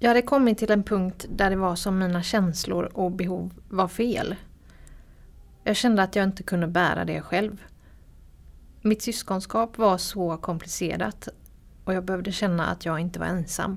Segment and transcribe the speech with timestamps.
[0.00, 3.88] Jag hade kommit till en punkt där det var som mina känslor och behov var
[3.88, 4.36] fel.
[5.64, 7.62] Jag kände att jag inte kunde bära det själv.
[8.82, 11.28] Mitt syskonskap var så komplicerat
[11.84, 13.76] och jag behövde känna att jag inte var ensam.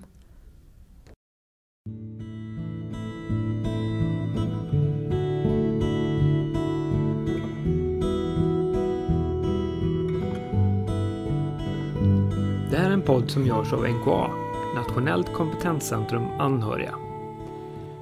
[12.71, 14.40] Det här är en podd som görs av NKA,
[14.75, 16.95] Nationellt kompetenscentrum anhöriga.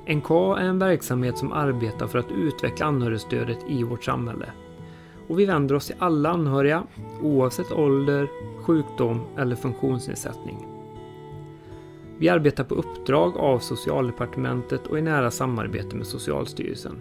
[0.08, 4.46] NKA är en verksamhet som arbetar för att utveckla anhörigstödet i vårt samhälle.
[5.28, 6.84] Och vi vänder oss till alla anhöriga,
[7.22, 8.28] oavsett ålder,
[8.62, 10.68] sjukdom eller funktionsnedsättning.
[12.18, 16.96] Vi arbetar på uppdrag av Socialdepartementet och i nära samarbete med Socialstyrelsen.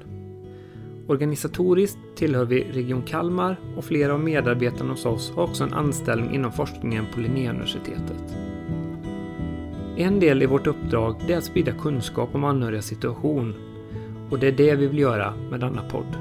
[1.06, 6.34] Organisatoriskt tillhör vi Region Kalmar och flera av medarbetarna hos oss har också en anställning
[6.34, 8.36] inom forskningen på Linnéuniversitetet.
[10.00, 13.54] En del i vårt uppdrag är att sprida kunskap om anhörigas situation
[14.30, 16.12] och det är det vi vill göra med denna podd.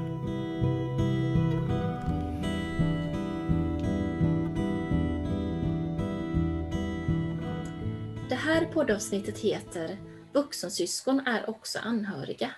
[8.28, 9.96] Det här poddavsnittet heter
[10.32, 12.50] Vuxensyskon är också anhöriga.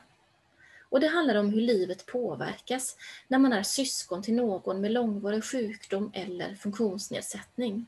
[0.88, 2.96] Och det handlar om hur livet påverkas
[3.28, 7.86] när man är syskon till någon med långvarig sjukdom eller funktionsnedsättning.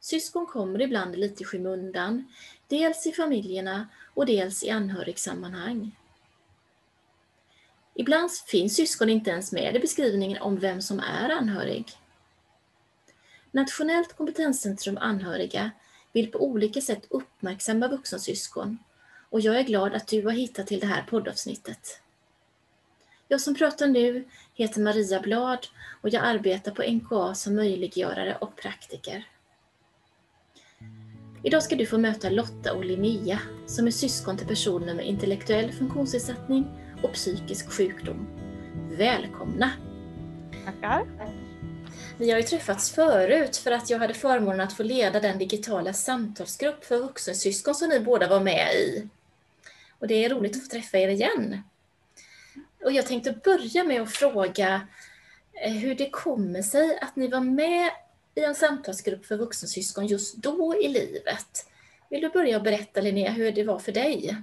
[0.00, 2.24] Syskon kommer ibland lite i skymundan,
[2.68, 5.96] dels i familjerna och dels i anhörigsammanhang.
[7.94, 11.86] Ibland finns syskon inte ens med i beskrivningen om vem som är anhörig.
[13.50, 15.70] Nationellt kompetenscentrum anhöriga
[16.12, 18.78] vill på olika sätt uppmärksamma vuxensyskon
[19.30, 22.00] och jag är glad att du har hittat till det här poddavsnittet.
[23.28, 25.66] Jag som pratar nu heter Maria Blad
[26.02, 29.26] och jag arbetar på NKA som möjliggörare och praktiker.
[31.42, 35.72] Idag ska du få möta Lotta och Linnea som är syskon till personer med intellektuell
[35.72, 36.66] funktionsnedsättning
[37.02, 38.26] och psykisk sjukdom.
[38.98, 39.70] Välkomna!
[40.64, 41.06] Tackar!
[42.18, 45.92] Vi har ju träffats förut för att jag hade förmånen att få leda den digitala
[45.92, 49.08] samtalsgrupp för vuxensyskon som ni båda var med i.
[49.98, 51.62] Och det är roligt att få träffa er igen.
[52.84, 54.80] Och jag tänkte börja med att fråga
[55.64, 57.90] eh, hur det kommer sig att ni var med
[58.40, 61.66] i en samtalsgrupp för vuxensyskon just då i livet.
[62.10, 64.36] Vill du börja berätta Linnea hur det var för dig?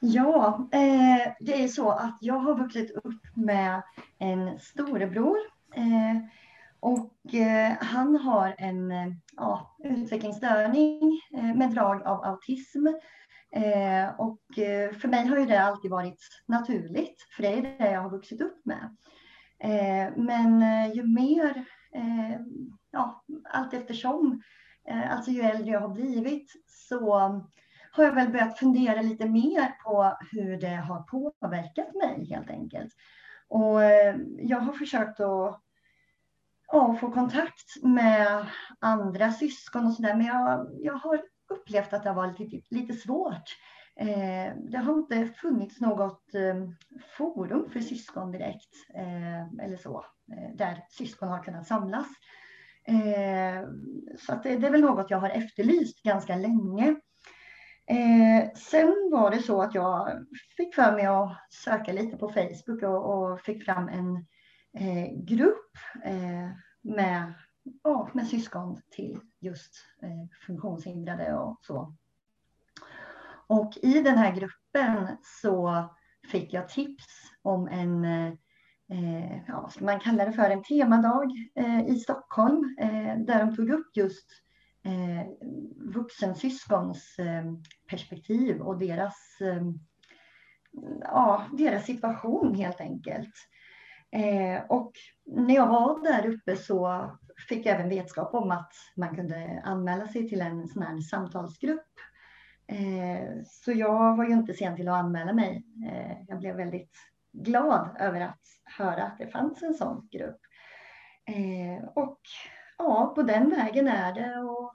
[0.00, 3.82] Ja, eh, det är så att jag har vuxit upp med
[4.18, 5.36] en storebror
[5.74, 6.16] eh,
[6.80, 8.92] och eh, han har en
[9.36, 12.86] ja, utvecklingsstörning eh, med drag av autism.
[13.50, 17.90] Eh, och eh, för mig har ju det alltid varit naturligt, för det är det
[17.92, 18.96] jag har vuxit upp med.
[19.58, 22.40] Eh, men eh, ju mer eh,
[22.90, 24.42] ja, allt eftersom,
[25.10, 27.10] alltså ju äldre jag har blivit, så
[27.92, 32.92] har jag väl börjat fundera lite mer på hur det har påverkat mig helt enkelt.
[33.48, 33.82] Och
[34.38, 35.62] jag har försökt att
[36.72, 38.46] ja, få kontakt med
[38.80, 42.92] andra syskon och sådär, men jag, jag har upplevt att det har varit lite, lite
[42.92, 43.56] svårt.
[44.00, 46.68] Eh, det har inte funnits något eh,
[47.16, 52.06] forum för syskon direkt eh, eller så, eh, där syskon har kunnat samlas.
[52.84, 53.68] Eh,
[54.18, 56.96] så att det, det, är väl något jag har efterlyst ganska länge.
[57.86, 62.82] Eh, sen var det så att jag fick för mig att söka lite på Facebook
[62.82, 64.16] och, och fick fram en
[64.78, 65.70] eh, grupp
[66.04, 66.50] eh,
[66.82, 67.34] med,
[67.82, 71.94] ja, med syskon till just eh, funktionshindrade och så.
[73.46, 75.84] Och i den här gruppen så
[76.30, 77.04] fick jag tips
[77.42, 82.76] om en, eh, ja, vad ska man kalla det för, en temadag eh, i Stockholm
[82.80, 84.26] eh, där de tog upp just
[84.84, 85.26] eh,
[85.94, 87.44] vuxensyskons eh,
[87.90, 89.62] perspektiv och deras, eh,
[91.00, 93.34] ja, deras situation helt enkelt.
[94.10, 94.92] Eh, och
[95.26, 97.10] när jag var där uppe så
[97.48, 101.92] fick jag även vetskap om att man kunde anmäla sig till en sån här samtalsgrupp
[102.68, 105.64] Eh, så jag var ju inte sen till att anmäla mig.
[105.88, 106.96] Eh, jag blev väldigt
[107.32, 110.40] glad över att höra att det fanns en sån grupp.
[111.26, 112.20] Eh, och
[112.78, 114.74] ja, på den vägen är det och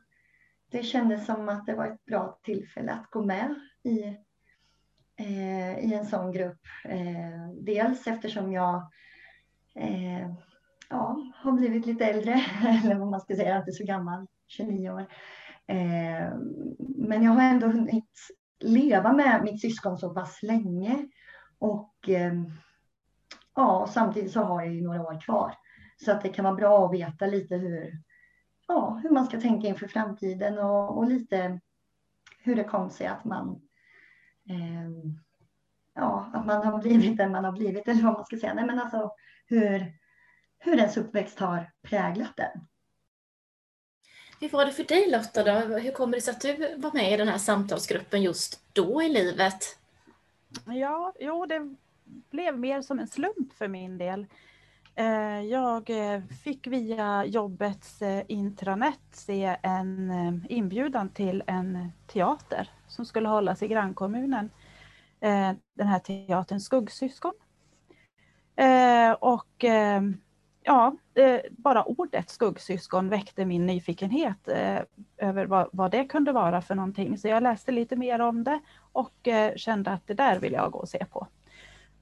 [0.72, 4.18] det kändes som att det var ett bra tillfälle att gå med i,
[5.82, 6.60] i en sån grupp.
[7.62, 8.92] Dels eftersom jag
[10.90, 12.34] ja, har blivit lite äldre,
[12.84, 15.08] eller vad man ska säga, inte så gammal, 29 år.
[15.72, 16.34] Eh,
[16.80, 18.12] men jag har ändå hunnit
[18.60, 21.08] leva med mitt syskon så pass länge.
[21.60, 22.34] Och eh,
[23.56, 25.54] ja, samtidigt så har jag ju några år kvar.
[26.06, 27.94] Så att det kan vara bra att veta lite hur,
[28.68, 31.60] ja, hur man ska tänka inför framtiden och, och lite
[32.40, 33.62] hur det kom sig att man
[34.50, 35.14] eh,
[35.96, 38.54] ja, att man har blivit den man har blivit eller vad man ska säga.
[38.54, 39.12] Nej, men alltså
[39.46, 39.94] hur,
[40.60, 42.68] hur ens uppväxt har präglat den.
[44.42, 45.78] Hur var det för dig Lotta då?
[45.78, 49.10] Hur kommer det sig att du var med i den här samtalsgruppen just då i
[49.10, 49.78] livet?
[50.66, 51.76] Ja, jo, det
[52.32, 54.26] blev mer som en slump för min del.
[54.96, 60.12] Eh, jag eh, fick via jobbets eh, intranät se en
[60.50, 64.50] inbjudan till en teater som skulle hållas i grannkommunen.
[65.74, 67.34] Den här teatern Skuggsyskon.
[69.20, 69.66] Och
[70.63, 74.80] ja, eh, bara ordet skuggsyskon väckte min nyfikenhet eh,
[75.18, 77.18] över vad, vad, det kunde vara för någonting.
[77.18, 78.60] Så jag läste lite mer om det
[78.92, 81.28] och eh, kände att det där vill jag gå och se på.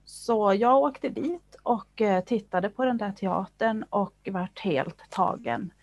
[0.05, 5.73] Så jag åkte dit och tittade på den där teatern och vart helt tagen.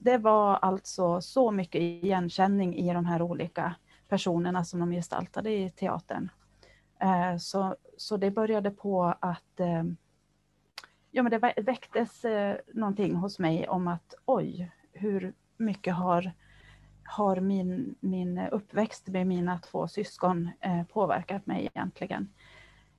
[0.00, 3.74] Det var alltså så mycket igenkänning i de här olika
[4.08, 6.28] personerna som de gestaltade i teatern.
[7.40, 9.82] Så, så det började på att eh,
[11.16, 16.32] ja, men det väcktes eh, någonting hos mig om att oj, hur mycket har,
[17.04, 22.28] har min, min uppväxt med mina två syskon eh, påverkat mig egentligen?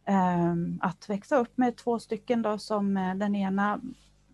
[0.05, 3.81] Eh, att växa upp med två stycken då som eh, den ena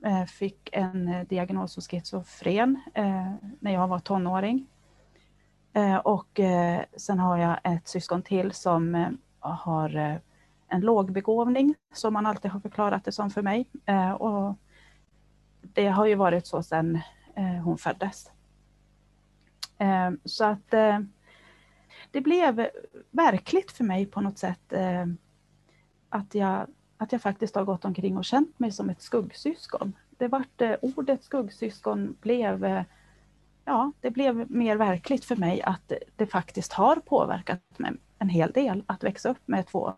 [0.06, 4.68] eh, fick en diagnos som schizofren eh, när jag var tonåring.
[6.04, 6.40] Och
[6.98, 10.20] sen har jag ett syskon till som har
[10.74, 13.68] en lågbegåvning som man alltid har förklarat det som för mig.
[13.86, 14.58] Eh, och
[15.62, 17.00] det har ju varit så sedan
[17.36, 18.32] eh, hon föddes.
[19.78, 20.74] Eh, så att
[22.12, 22.68] det blev
[23.12, 24.74] verkligt för mig på något sätt
[26.14, 26.68] att jag,
[26.98, 29.94] att jag faktiskt har gått omkring och känt mig som ett skuggsyskon.
[30.10, 32.84] Det vart, eh, ordet skuggsyskon blev, eh,
[33.66, 38.52] ja, det blev mer verkligt för mig att det faktiskt har påverkat mig en hel
[38.52, 39.94] del att växa upp med två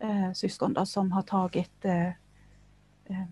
[0.00, 3.24] eh, syskon då, som har tagit eh, eh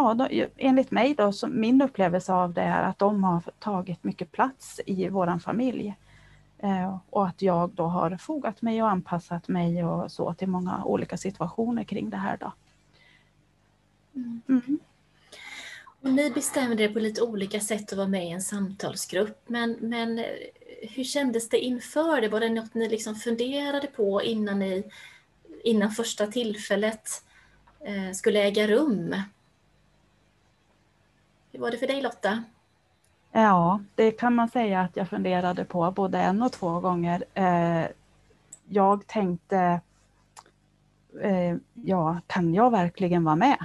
[0.00, 4.04] Ja, då, enligt mig då, så min upplevelse av det är att de har tagit
[4.04, 5.94] mycket plats i våran familj.
[6.58, 10.84] Eh, och att jag då har fogat mig och anpassat mig och så till många
[10.84, 12.36] olika situationer kring det här.
[12.36, 12.52] Då.
[14.14, 14.78] Mm.
[16.02, 19.76] Och ni bestämde er på lite olika sätt att vara med i en samtalsgrupp, men,
[19.80, 20.24] men eh,
[20.90, 22.28] hur kändes det inför det?
[22.28, 24.84] Var det något ni liksom funderade på innan, ni,
[25.64, 27.08] innan första tillfället
[27.80, 29.14] eh, skulle äga rum?
[31.52, 32.44] Hur var det för dig Lotta?
[33.32, 37.24] Ja, det kan man säga att jag funderade på både en och två gånger.
[37.34, 37.86] Eh,
[38.68, 39.80] jag tänkte,
[41.22, 43.64] eh, ja, kan jag verkligen vara med?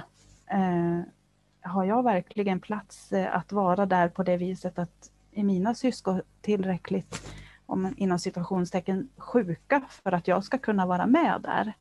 [1.62, 7.32] Har jag verkligen plats att vara där på det viset att är mina syskon tillräckligt,
[7.66, 11.72] om, inom situationstecken, sjuka för att jag ska kunna vara med där?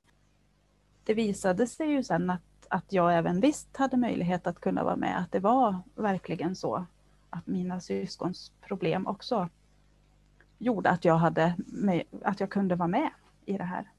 [1.04, 4.96] Det visade sig ju sen att, att jag även visst hade möjlighet att kunna vara
[4.96, 6.86] med, att det var verkligen så
[7.30, 9.50] att mina syskons problem också
[10.58, 11.56] gjorde att jag, hade,
[12.22, 13.10] att jag kunde vara med
[13.46, 13.90] i det här.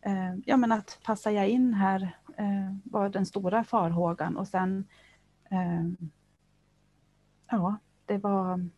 [0.00, 4.84] Eh, ja, men att passar jag in här eh, var den stora farhågan och sen
[5.50, 6.08] eh,
[7.50, 7.76] ja,
[8.06, 8.68] det var,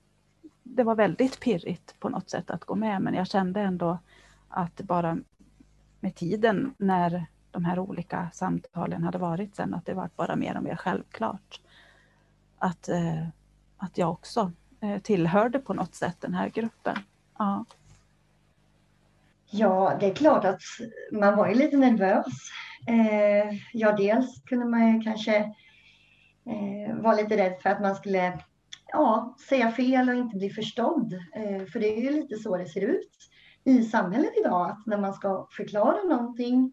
[0.62, 3.98] det var väldigt pirrigt på något sätt att gå med, men jag kände ändå
[4.48, 5.18] att bara
[6.00, 10.56] med tiden när de här olika samtalen hade varit sen, att det var bara mer
[10.56, 11.60] och mer självklart.
[12.58, 13.28] Att eh,
[13.78, 16.96] att jag också eh, tillhörde på något sätt den här gruppen.
[17.38, 17.64] Ja.
[19.50, 20.60] Ja, det är klart att
[21.12, 22.26] man var ju lite nervös.
[22.86, 25.36] Eh, ja, dels kunde man ju kanske
[26.46, 28.38] eh, vara lite rädd för att man skulle
[28.86, 31.12] ja, säga fel och inte bli förstådd.
[31.12, 33.30] Eh, för det är ju lite så det ser ut
[33.64, 36.72] i samhället idag, att när man ska förklara någonting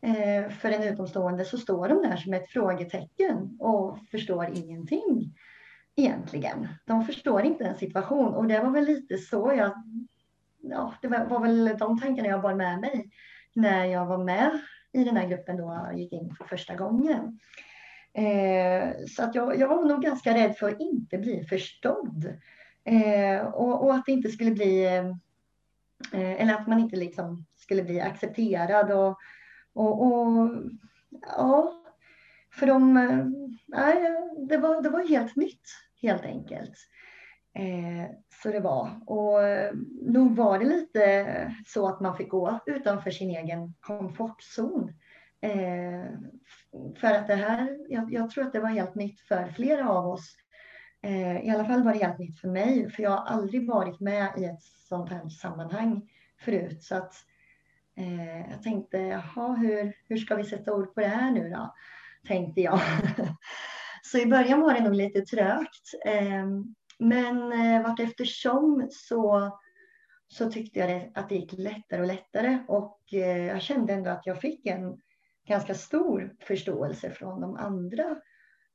[0.00, 5.34] eh, för en utomstående så står de där som ett frågetecken och förstår ingenting
[5.96, 6.68] egentligen.
[6.86, 9.72] De förstår inte en situation och det var väl lite så jag,
[10.60, 13.10] ja, det var, var väl de tankarna jag bar med mig
[13.54, 14.60] när jag var med
[14.92, 17.38] i den här gruppen då och gick in för första gången.
[18.12, 22.36] Eh, så att jag, jag var nog ganska rädd för att inte bli förstådd
[22.84, 25.16] eh, och, och, att det inte skulle bli, eh,
[26.12, 29.18] Eh, eller att man inte liksom skulle bli accepterad och,
[29.72, 30.50] och, och
[31.22, 31.84] ja,
[32.52, 33.26] för de, eh,
[33.66, 33.96] nej,
[34.48, 35.68] det var, det var helt nytt
[36.02, 36.74] helt enkelt.
[37.58, 38.10] Eh,
[38.42, 38.90] så det var.
[39.06, 44.92] Och eh, nog var det lite så att man fick gå utanför sin egen komfortzon.
[45.40, 46.04] Eh,
[47.00, 50.06] för att det här, jag, jag, tror att det var helt nytt för flera av
[50.06, 50.36] oss
[51.04, 54.00] Eh, I alla fall var det helt nytt för mig, för jag har aldrig varit
[54.00, 56.82] med i ett sånt här sammanhang förut.
[56.82, 57.14] Så att
[57.96, 61.74] eh, jag tänkte, jaha, hur, hur ska vi sätta ord på det här nu då?
[62.26, 62.80] Tänkte jag.
[64.02, 65.94] så i början var det nog lite trögt.
[66.04, 66.46] Eh,
[66.98, 69.50] men eh, vart eftersom så,
[70.28, 74.10] så tyckte jag det, att det gick lättare och lättare och eh, jag kände ändå
[74.10, 75.00] att jag fick en
[75.48, 78.16] ganska stor förståelse från de andra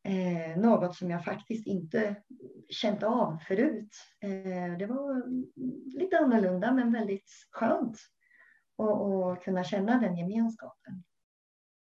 [0.04, 2.16] Eh, något som jag faktiskt inte
[2.70, 3.96] känt av förut.
[4.20, 5.24] Eh, det var
[6.00, 7.98] lite annorlunda men väldigt skönt
[8.78, 11.04] att kunna känna den gemenskapen.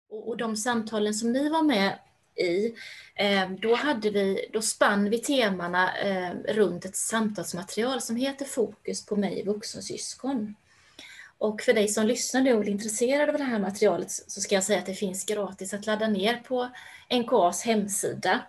[0.09, 1.99] Och, och de samtalen som ni var med
[2.37, 2.75] i,
[3.15, 9.07] eh, då, hade vi, då spann vi temana eh, runt ett samtalsmaterial som heter Fokus
[9.07, 10.55] på mig vuxensyskon.
[11.39, 14.55] Och för dig som lyssnar nu och är intresserad av det här materialet så ska
[14.55, 16.69] jag säga att det finns gratis att ladda ner på
[17.11, 18.41] NKAs hemsida.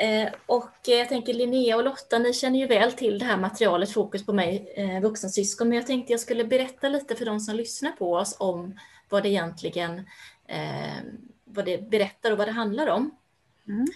[0.00, 3.92] Eh, och jag tänker Linnea och Lotta, ni känner ju väl till det här materialet
[3.92, 7.56] Fokus på mig, eh, vuxensyskon, men jag tänkte jag skulle berätta lite för de som
[7.56, 9.98] lyssnar på oss om vad det egentligen
[10.46, 11.02] eh,
[11.44, 13.10] vad det berättar och vad det handlar om.
[13.68, 13.86] Mm.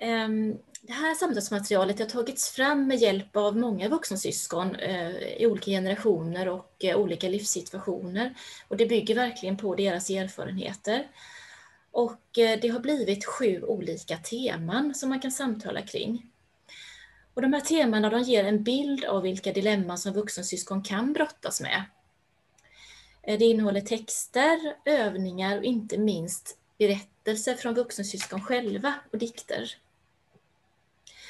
[0.00, 0.58] Mm.
[0.86, 6.48] Det här samtalsmaterialet har tagits fram med hjälp av många vuxensyskon eh, i olika generationer
[6.48, 8.34] och eh, olika livssituationer.
[8.68, 11.08] Och det bygger verkligen på deras erfarenheter.
[11.90, 16.30] Och eh, det har blivit sju olika teman som man kan samtala kring.
[17.34, 21.60] Och de här temana de ger en bild av vilka dilemman som vuxensyskon kan brottas
[21.60, 21.82] med.
[23.22, 29.76] Det innehåller texter, övningar och inte minst berättelser från vuxensyskon själva och dikter.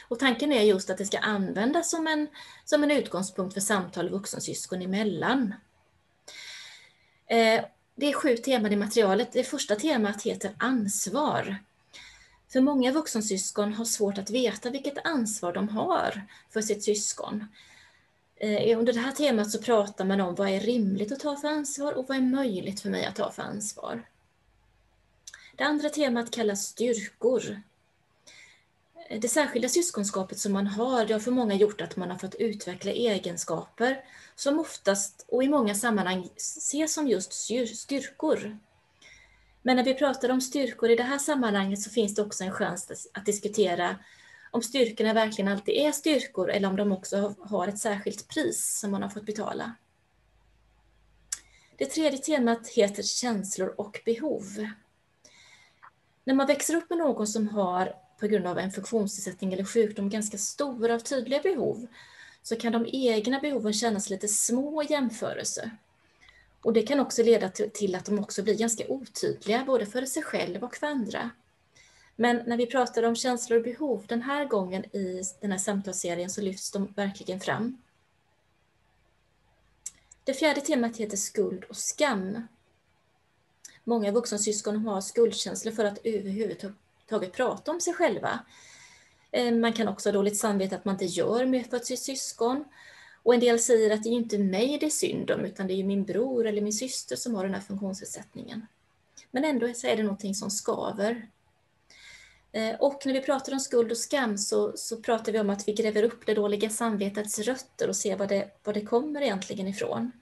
[0.08, 2.28] Och tanken är just att det ska användas som en,
[2.64, 5.54] som en utgångspunkt för samtal vuxensyskon emellan.
[7.26, 9.32] Eh, det är sju teman i materialet.
[9.32, 11.56] Det första temat heter ansvar.
[12.52, 17.44] För många vuxensyskon har svårt att veta vilket ansvar de har för sitt syskon.
[18.36, 21.48] Eh, under det här temat så pratar man om vad är rimligt att ta för
[21.48, 24.02] ansvar och vad är möjligt för mig att ta för ansvar.
[25.56, 27.62] Det andra temat kallas styrkor.
[29.10, 32.34] Det särskilda syskonskapet som man har, det har för många gjort att man har fått
[32.34, 38.58] utveckla egenskaper som oftast och i många sammanhang ses som just styrkor.
[39.62, 42.52] Men när vi pratar om styrkor i det här sammanhanget så finns det också en
[42.52, 43.96] chans att diskutera
[44.50, 48.90] om styrkorna verkligen alltid är styrkor eller om de också har ett särskilt pris som
[48.90, 49.72] man har fått betala.
[51.76, 54.44] Det tredje temat heter känslor och behov.
[56.24, 60.10] När man växer upp med någon som har på grund av en funktionsnedsättning eller sjukdom
[60.10, 61.86] ganska stora och tydliga behov
[62.42, 65.70] så kan de egna behoven kännas lite små i jämförelse.
[66.60, 70.22] Och det kan också leda till att de också blir ganska otydliga både för sig
[70.22, 71.30] själv och för andra.
[72.16, 76.30] Men när vi pratar om känslor och behov den här gången i den här samtalsserien
[76.30, 77.82] så lyfts de verkligen fram.
[80.24, 82.48] Det fjärde temat heter skuld och skam.
[83.84, 86.76] Många vuxensyskon har skuldkänslor för att överhuvudtaget
[87.32, 88.40] prata om sig själva.
[89.30, 92.64] Eh, man kan också ha dåligt samvete att man inte gör mer för sitt syskon.
[93.22, 95.74] Och en del säger att det är inte mig det är synd om, utan det
[95.74, 98.66] är min bror eller min syster som har den här funktionsnedsättningen.
[99.30, 101.28] Men ändå så är det någonting som skaver.
[102.52, 105.68] Eh, och när vi pratar om skuld och skam så, så pratar vi om att
[105.68, 109.68] vi gräver upp det dåliga samvetets rötter och ser vad det, vad det kommer egentligen
[109.68, 110.12] ifrån.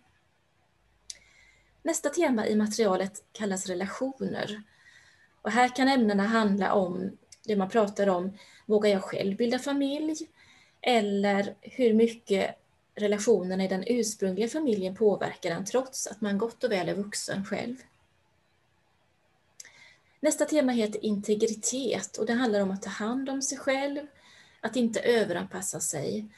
[1.83, 4.63] Nästa tema i materialet kallas relationer.
[5.45, 10.17] Och här kan ämnena handla om det man pratar om, vågar jag själv bilda familj?
[10.81, 12.59] Eller hur mycket
[12.95, 17.45] relationerna i den ursprungliga familjen påverkar en trots att man gott och väl är vuxen
[17.45, 17.77] själv.
[20.21, 24.07] Nästa tema heter integritet och det handlar om att ta hand om sig själv,
[24.61, 26.29] att inte överanpassa sig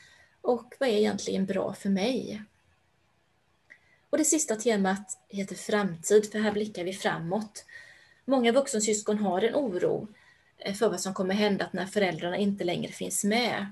[0.41, 2.43] och vad är egentligen bra för mig?
[4.11, 7.65] Och det sista temat heter framtid, för här blickar vi framåt.
[8.29, 10.09] Många vuxensyskon har en oro
[10.59, 13.67] eh, för vad som kommer hända när föräldrarna inte längre finns med.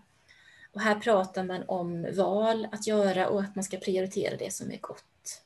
[0.73, 4.73] Och här pratar man om val att göra och att man ska prioritera det som
[4.73, 5.42] är gott.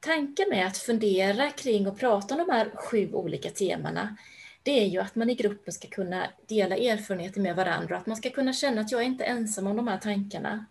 [0.00, 4.16] Tanken med att fundera kring och prata om de här sju olika temana,
[4.62, 8.16] det är ju att man i gruppen ska kunna dela erfarenheter med varandra, att man
[8.16, 10.64] ska kunna känna att jag är inte ensam om de här tankarna.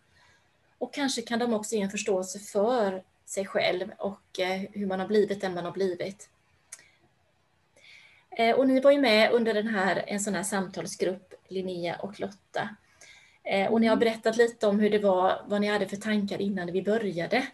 [0.78, 5.00] Och kanske kan de också ge en förståelse för sig själv och eh, hur man
[5.00, 6.30] har blivit den man har blivit.
[8.40, 12.20] Eh, och ni var ju med under den här, en sån här samtalsgrupp, Linnea och
[12.20, 12.70] Lotta.
[13.44, 14.00] Eh, och ni har mm.
[14.00, 17.48] berättat lite om hur det var, vad ni hade för tankar innan vi började.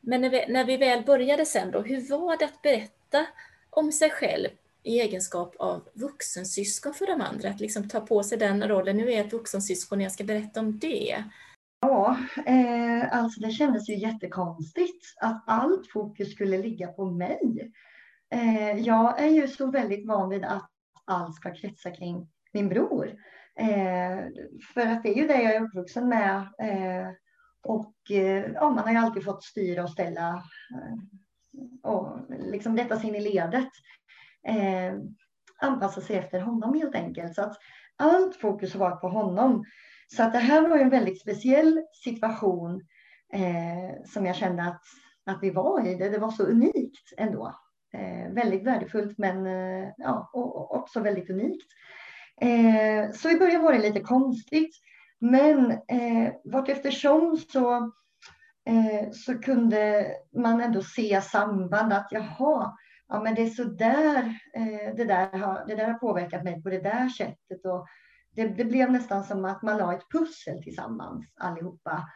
[0.00, 3.26] Men när vi, när vi väl började sen då, hur var det att berätta
[3.70, 4.48] om sig själv
[4.82, 7.48] i egenskap av vuxensyskon för de andra?
[7.48, 10.24] Att liksom ta på sig den rollen, nu är jag ett vuxensyskon och jag ska
[10.24, 11.24] berätta om det.
[11.80, 17.72] Ja, eh, alltså det kändes ju jättekonstigt att allt fokus skulle ligga på mig.
[18.34, 20.70] Eh, jag är ju så väldigt van vid att
[21.04, 23.06] allt ska kretsa kring min bror.
[23.56, 24.18] Eh,
[24.74, 26.36] för att det är ju det jag är uppvuxen med.
[26.36, 27.08] Eh,
[27.62, 30.28] och eh, ja, man har ju alltid fått styra och ställa
[30.74, 33.68] eh, och liksom rätta sig in i ledet.
[34.46, 34.94] Eh,
[35.60, 37.34] anpassa sig efter honom helt enkelt.
[37.34, 37.56] Så att
[37.96, 39.64] allt fokus har varit på honom.
[40.16, 42.82] Så att det här var ju en väldigt speciell situation
[43.32, 44.82] eh, som jag kände att,
[45.26, 45.94] att vi var i.
[45.94, 47.54] Det, det var så unikt ändå.
[47.92, 51.66] Eh, väldigt värdefullt men eh, ja, och, och också väldigt unikt.
[52.40, 54.76] Eh, så i början var det lite konstigt.
[55.18, 57.74] Men eh, vart eftersom så,
[58.68, 60.06] eh, så kunde
[60.36, 62.76] man ändå se samband att jaha,
[63.08, 66.62] ja men det är så där, eh, det, där har, det där har påverkat mig
[66.62, 67.66] på det där sättet.
[67.66, 67.86] Och
[68.30, 72.08] det, det blev nästan som att man la ett pussel tillsammans allihopa.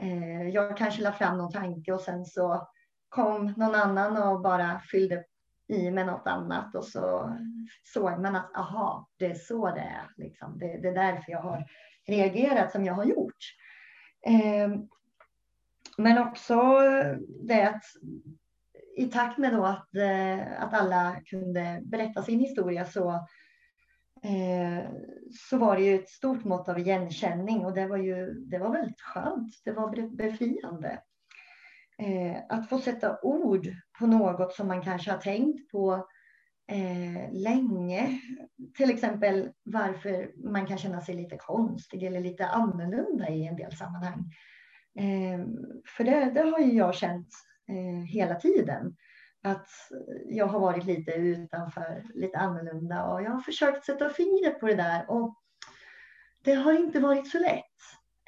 [0.00, 2.68] Eh, jag kanske la fram någon tanke och sen så
[3.10, 5.24] kom någon annan och bara fyllde
[5.68, 7.36] i med något annat och så
[7.84, 10.10] såg man att aha, det är så det är.
[10.16, 10.58] Liksom.
[10.58, 11.66] Det, det är därför jag har
[12.06, 13.36] reagerat som jag har gjort.
[14.26, 14.70] Eh,
[15.98, 16.56] men också
[17.42, 17.84] det att
[18.96, 23.10] i takt med då att, eh, att alla kunde berätta sin historia så,
[24.22, 24.90] eh,
[25.50, 28.72] så var det ju ett stort mått av igenkänning och det var ju det var
[28.72, 29.54] väldigt skönt.
[29.64, 31.02] Det var befriande.
[32.00, 33.66] Eh, att få sätta ord
[33.98, 36.06] på något som man kanske har tänkt på
[36.72, 38.20] eh, länge.
[38.76, 43.76] Till exempel varför man kan känna sig lite konstig eller lite annorlunda i en del
[43.76, 44.24] sammanhang.
[44.98, 45.46] Eh,
[45.96, 47.28] för det, det, har ju jag känt
[47.68, 48.96] eh, hela tiden.
[49.42, 49.68] Att
[50.26, 54.74] jag har varit lite utanför, lite annorlunda och jag har försökt sätta fingret på det
[54.74, 55.34] där och
[56.44, 57.64] det har inte varit så lätt.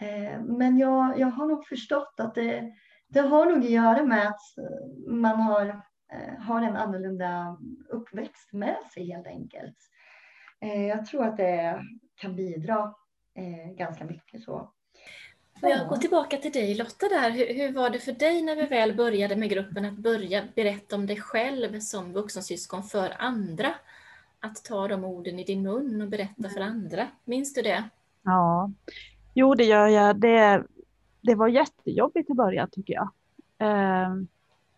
[0.02, 2.72] Eh, men jag, jag har nog förstått att det,
[3.12, 4.40] det har nog att göra med att
[5.06, 7.56] man har Eh, har en annorlunda
[7.88, 9.76] uppväxt med sig helt enkelt.
[10.60, 11.82] Eh, jag tror att det
[12.14, 12.94] kan bidra
[13.34, 14.70] eh, ganska mycket så.
[15.60, 17.30] Får jag gå tillbaka till dig Lotta där.
[17.30, 20.96] Hur, hur, var det för dig när vi väl började med gruppen att börja berätta
[20.96, 23.74] om dig själv som vuxensyskon för andra?
[24.40, 27.08] Att ta de orden i din mun och berätta för andra.
[27.24, 27.88] Minns du det?
[28.22, 28.70] Ja,
[29.34, 30.20] jo det gör jag.
[30.20, 30.64] Det,
[31.22, 33.10] det var jättejobbigt i början tycker jag
[33.58, 34.28] ehm,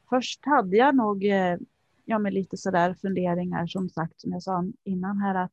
[0.08, 1.56] först hade jag nog eh,
[2.04, 5.52] ja, med lite sådär funderingar som sagt som jag sa innan här att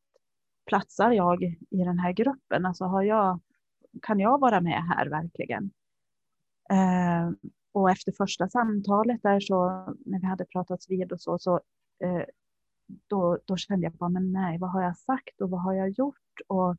[0.66, 2.66] platsar jag i den här gruppen?
[2.66, 3.40] Alltså har jag,
[4.02, 5.72] kan jag vara med här verkligen?
[6.70, 7.32] Eh,
[7.72, 9.70] och efter första samtalet där så
[10.06, 11.62] när vi hade pratats vid och så, så
[12.04, 12.24] eh,
[13.08, 15.90] då, då kände jag bara, men nej, vad har jag sagt och vad har jag
[15.90, 16.76] gjort och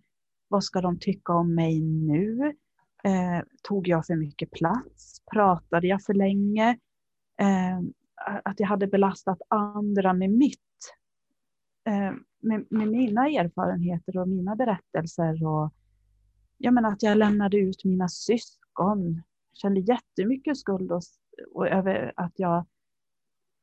[0.48, 2.57] vad ska de tycka om mig nu?
[3.05, 5.23] Eh, tog jag för mycket plats?
[5.33, 6.79] Pratade jag för länge?
[7.43, 7.81] eh,
[8.45, 10.59] att jag hade belastat andra med mitt.
[11.85, 15.47] Eh, med, med, mina erfarenheter och mina berättelser.
[15.47, 15.73] Och,
[16.59, 19.15] jag menar att jag lämnade ut mina syskon.
[19.51, 21.03] Jag Kände jättemycket skuld och,
[21.55, 22.59] och över att jag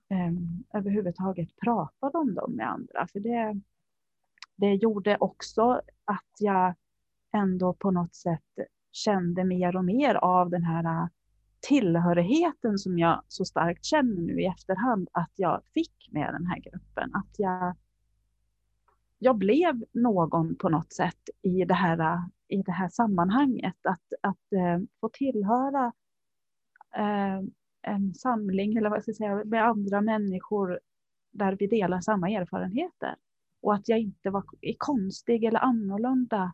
[0.10, 0.32] eh,
[0.74, 3.08] överhuvudtaget pratade om dem med andra.
[3.08, 3.62] För det,
[4.56, 6.74] det gjorde också att jag
[7.34, 8.60] ändå på något sätt
[8.92, 11.08] kände mer och mer av den här äh,
[11.60, 16.60] tillhörigheten som jag så starkt känner nu i efterhand att jag fick med den här
[16.60, 17.16] gruppen.
[17.16, 17.76] Att jag,
[19.20, 23.78] jag blev någon på något sätt i det här, äh, i det här sammanhanget.
[23.84, 25.94] Att, att eh, få tillhöra
[26.96, 27.40] eh,
[27.82, 30.80] en samling eller vad ska jag säga, med andra människor
[31.32, 33.16] där vi delar samma erfarenheter.
[33.62, 34.44] Och att jag inte var
[34.78, 36.54] konstig eller annorlunda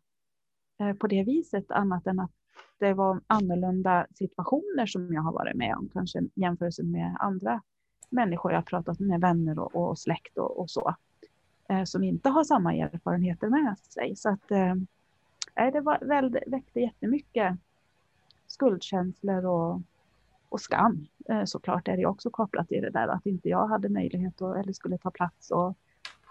[0.77, 2.31] Eh, på det viset annat än att
[2.79, 7.61] det var annorlunda situationer som jag har varit med om, kanske jämfört med andra
[8.09, 10.95] människor jag pratat med, vänner och, och släkt och, och så,
[11.69, 14.15] eh, som inte har samma erfarenheter med sig.
[14.15, 14.75] Så att eh,
[15.71, 17.57] det var, väl, väckte jättemycket
[18.47, 19.81] skuldkänslor och,
[20.49, 21.07] och skam.
[21.29, 24.57] Eh, såklart är det också kopplat till det där att inte jag hade möjlighet att,
[24.57, 25.77] eller skulle ta plats och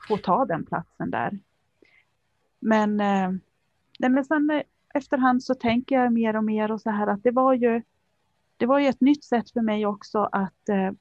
[0.09, 1.39] få ta den platsen där.
[2.61, 3.31] Men, eh,
[3.99, 4.63] nej, men sen eh,
[4.95, 7.83] efterhand så tänker jag mer och mer och så här att det var ju,
[8.57, 10.93] det var ju ett nytt sätt för mig också att eh,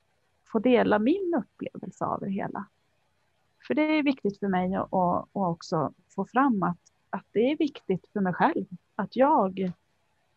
[0.52, 2.66] få dela min upplevelse av det hela.
[3.68, 4.90] För det är viktigt för mig att,
[5.32, 6.78] också få fram att,
[7.10, 8.66] att det är viktigt för mig själv.
[8.96, 9.72] Att jag,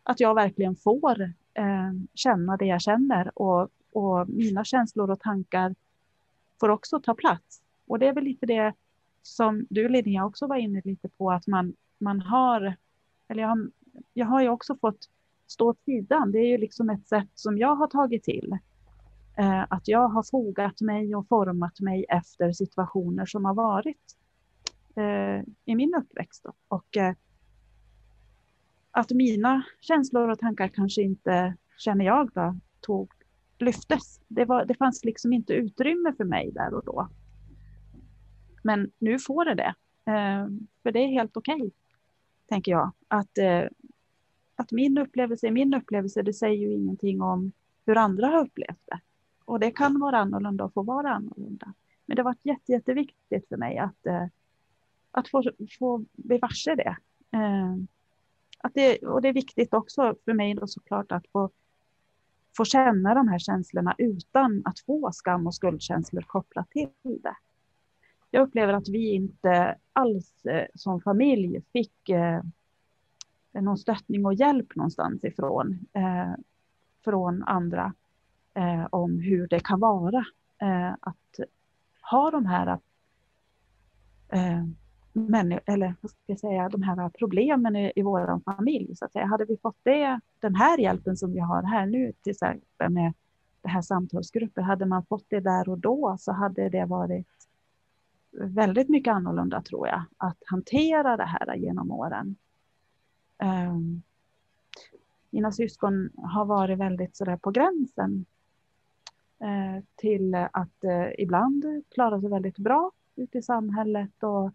[0.03, 1.21] att jag verkligen får
[1.53, 5.75] eh, känna det jag känner och, och mina känslor och tankar
[6.59, 7.61] får också ta plats.
[7.87, 8.73] Och det är väl lite det
[9.21, 12.75] som du Linnea också var inne lite på, att man, man har,
[13.27, 13.69] eller jag har,
[14.13, 15.09] jag har ju också fått
[15.47, 16.31] stå åt sidan.
[16.31, 18.57] Det är ju liksom ett sätt som jag har tagit till.
[19.37, 24.17] Eh, att jag har fogat mig och format mig efter situationer som har varit
[24.95, 26.45] eh, i min uppväxt.
[26.67, 27.15] Och eh,
[28.91, 33.11] att mina känslor och tankar kanske inte, känner jag då, tog,
[33.57, 34.19] lyftes.
[34.27, 37.09] Det, var, det fanns liksom inte utrymme för mig där och då.
[38.63, 39.73] Men nu får det det.
[40.11, 40.47] Eh,
[40.83, 41.71] för det är helt okej, okay,
[42.47, 42.91] tänker jag.
[43.07, 43.63] Att, eh,
[44.55, 47.51] att min upplevelse är min upplevelse, det säger ju ingenting om
[47.85, 48.99] hur andra har upplevt det.
[49.45, 51.73] Och det kan vara annorlunda och få vara annorlunda.
[52.05, 54.25] Men det har varit jätte, jätteviktigt för mig att, eh,
[55.11, 55.43] att få,
[55.79, 56.97] få bli varse det.
[57.31, 57.75] Eh,
[58.57, 58.97] att det.
[58.97, 61.49] Och det är viktigt också för mig då såklart att få,
[62.57, 67.35] få känna de här känslorna utan att få skam och skuldkänslor kopplat till det.
[68.37, 72.41] Jag upplever att vi inte alls eh, som familj fick eh,
[73.51, 76.33] någon stöttning och hjälp någonstans ifrån eh,
[77.03, 77.93] från andra
[78.53, 80.25] eh, om hur det kan vara
[80.61, 81.39] eh, att
[82.11, 82.79] ha de här
[84.29, 84.65] eh,
[85.13, 88.95] men, eller vad ska jag säga, de här problemen i, i vår familj.
[88.95, 89.25] Så att säga.
[89.25, 93.13] Hade vi fått det, den här hjälpen som vi har här nu, till exempel med
[93.61, 97.36] det här samtalsgruppen, hade man fått det där och då så hade det varit
[98.37, 102.35] väldigt mycket annorlunda tror jag, att hantera det här genom åren.
[103.43, 104.01] Um,
[105.29, 108.25] mina syskon har varit väldigt sådär på gränsen
[109.43, 114.51] uh, till att uh, ibland klara sig väldigt bra ute i samhället och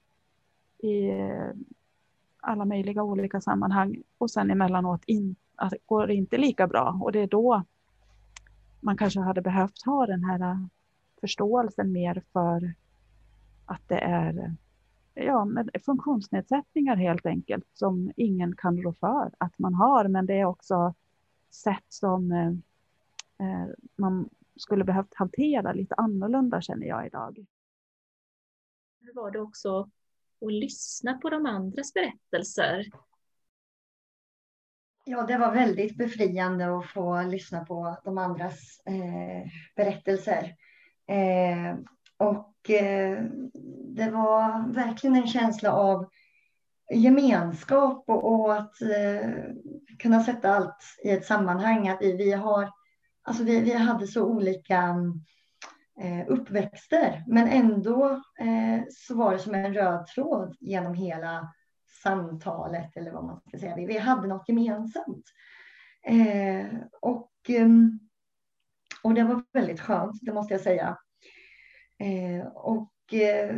[0.79, 1.53] i uh,
[2.41, 7.13] alla möjliga olika sammanhang och sen emellanåt in, att går det inte lika bra och
[7.13, 7.63] det är då
[8.81, 10.69] man kanske hade behövt ha den här
[11.21, 12.75] förståelsen mer för
[13.73, 14.57] att det är
[15.15, 15.47] ja,
[15.85, 20.09] funktionsnedsättningar helt enkelt som ingen kan rå för att man har.
[20.09, 20.95] Men det är också
[21.51, 22.49] sätt som eh,
[23.47, 27.47] eh, man skulle behövt hantera lite annorlunda känner jag idag.
[29.01, 29.91] Hur var det också
[30.47, 32.87] att lyssna på de andras berättelser?
[35.05, 40.57] Ja, det var väldigt befriande att få lyssna på de andras eh, berättelser.
[41.07, 41.79] Eh,
[42.17, 43.25] och Eh,
[43.95, 46.09] det var verkligen en känsla av
[46.95, 49.31] gemenskap och, och att eh,
[49.99, 51.89] kunna sätta allt i ett sammanhang.
[51.89, 52.71] Att vi, vi, har,
[53.23, 54.97] alltså vi, vi hade så olika
[56.01, 61.53] eh, uppväxter, men ändå eh, så var det som en röd tråd genom hela
[62.03, 63.77] samtalet eller vad man ska säga.
[63.77, 65.25] Vi, vi hade något gemensamt.
[66.07, 66.67] Eh,
[67.01, 67.99] och, ehm,
[69.03, 70.99] och det var väldigt skönt, det måste jag säga.
[72.03, 73.57] Eh, och eh,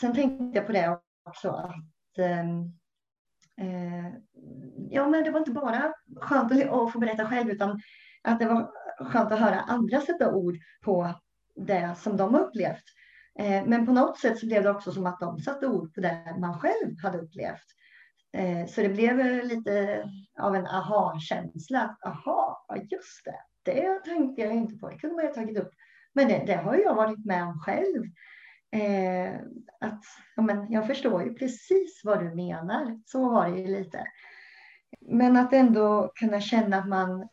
[0.00, 2.60] sen tänkte jag på det också att ehm,
[3.60, 4.14] eh,
[4.90, 7.80] ja, men det var inte bara skönt att få berätta själv utan
[8.22, 11.14] att det var skönt att höra andra sätta ord på
[11.56, 12.84] det som de har upplevt.
[13.38, 16.00] Eh, men på något sätt så blev det också som att de satte ord på
[16.00, 17.66] det man själv hade upplevt.
[18.32, 20.04] Eh, så det blev lite
[20.38, 21.96] av en aha-känsla.
[22.06, 24.88] Aha, just det, det tänkte jag inte på.
[24.88, 25.70] Det kunde man ju ha tagit upp
[26.14, 28.04] men det, det har jag varit med om själv.
[28.70, 29.34] Eh,
[29.80, 30.04] att,
[30.36, 33.00] ja, men jag förstår ju precis vad du menar.
[33.06, 34.04] Så var det ju lite.
[35.00, 37.28] Men att ändå kunna känna att man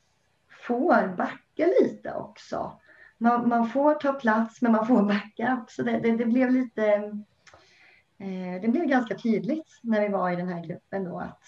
[0.67, 2.79] får backa lite också.
[3.17, 5.83] Man, man får ta plats, men man får backa också.
[5.83, 6.85] Det, det, det blev lite...
[8.17, 11.43] Eh, det blev ganska tydligt när vi var i den här gruppen då att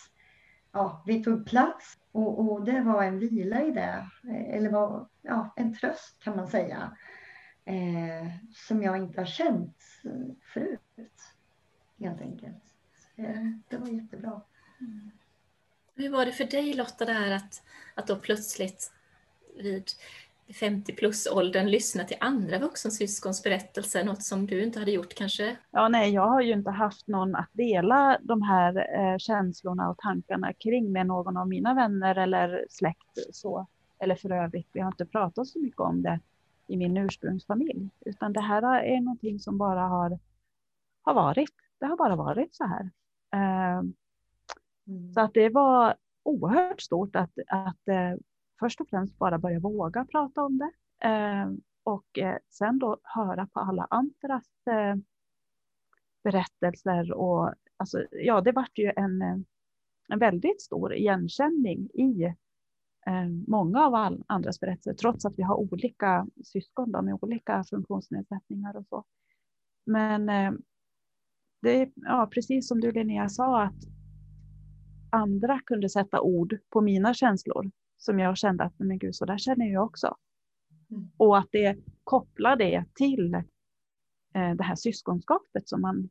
[0.72, 4.08] ja, vi tog plats och, och det var en vila i det.
[4.30, 6.98] Eh, eller var, ja, en tröst kan man säga
[7.66, 9.78] eh, som jag inte har känt
[10.54, 11.22] förut.
[12.00, 12.64] Helt enkelt.
[13.16, 14.42] Eh, det var jättebra.
[14.80, 15.12] Mm.
[15.96, 17.64] Hur var det för dig Lotta, det här att,
[17.96, 18.92] att då plötsligt
[19.56, 19.86] vid
[20.60, 25.58] 50 plus-åldern lyssna till andra vuxensyskons berättelser, något som du inte hade gjort kanske?
[25.72, 29.98] Ja, nej, jag har ju inte haft någon att dela de här eh, känslorna och
[29.98, 33.18] tankarna kring med någon av mina vänner eller släkt.
[33.32, 33.68] Så.
[34.00, 36.20] Eller för övrigt, vi har inte pratat så mycket om det
[36.68, 40.20] i min ursprungsfamilj, utan det här är någonting som bara har,
[41.02, 41.54] har varit.
[41.80, 42.92] Det har bara varit så här.
[43.32, 43.94] Ehm,
[44.88, 45.14] mm.
[45.14, 48.14] Så att det var oerhört stort att, att eh,
[48.60, 50.72] först och främst bara börja våga prata om det
[51.08, 54.96] ehm, och eh, sen då höra på alla andras eh,
[56.24, 59.22] berättelser och alltså, ja, det vart ju en,
[60.08, 62.34] en väldigt stor igenkänning i Eh,
[63.48, 68.76] många av all, andras berättelser, trots att vi har olika syskon då, med olika funktionsnedsättningar
[68.76, 69.04] och så.
[69.86, 70.52] Men eh,
[71.62, 73.84] det är ja, precis som du Linnea sa att
[75.10, 79.38] andra kunde sätta ord på mina känslor som jag kände att men gud, så där
[79.38, 80.16] känner jag också.
[80.92, 81.12] Mm.
[81.18, 83.34] Och att det kopplar det till
[84.34, 86.10] eh, det här syskonskapet som man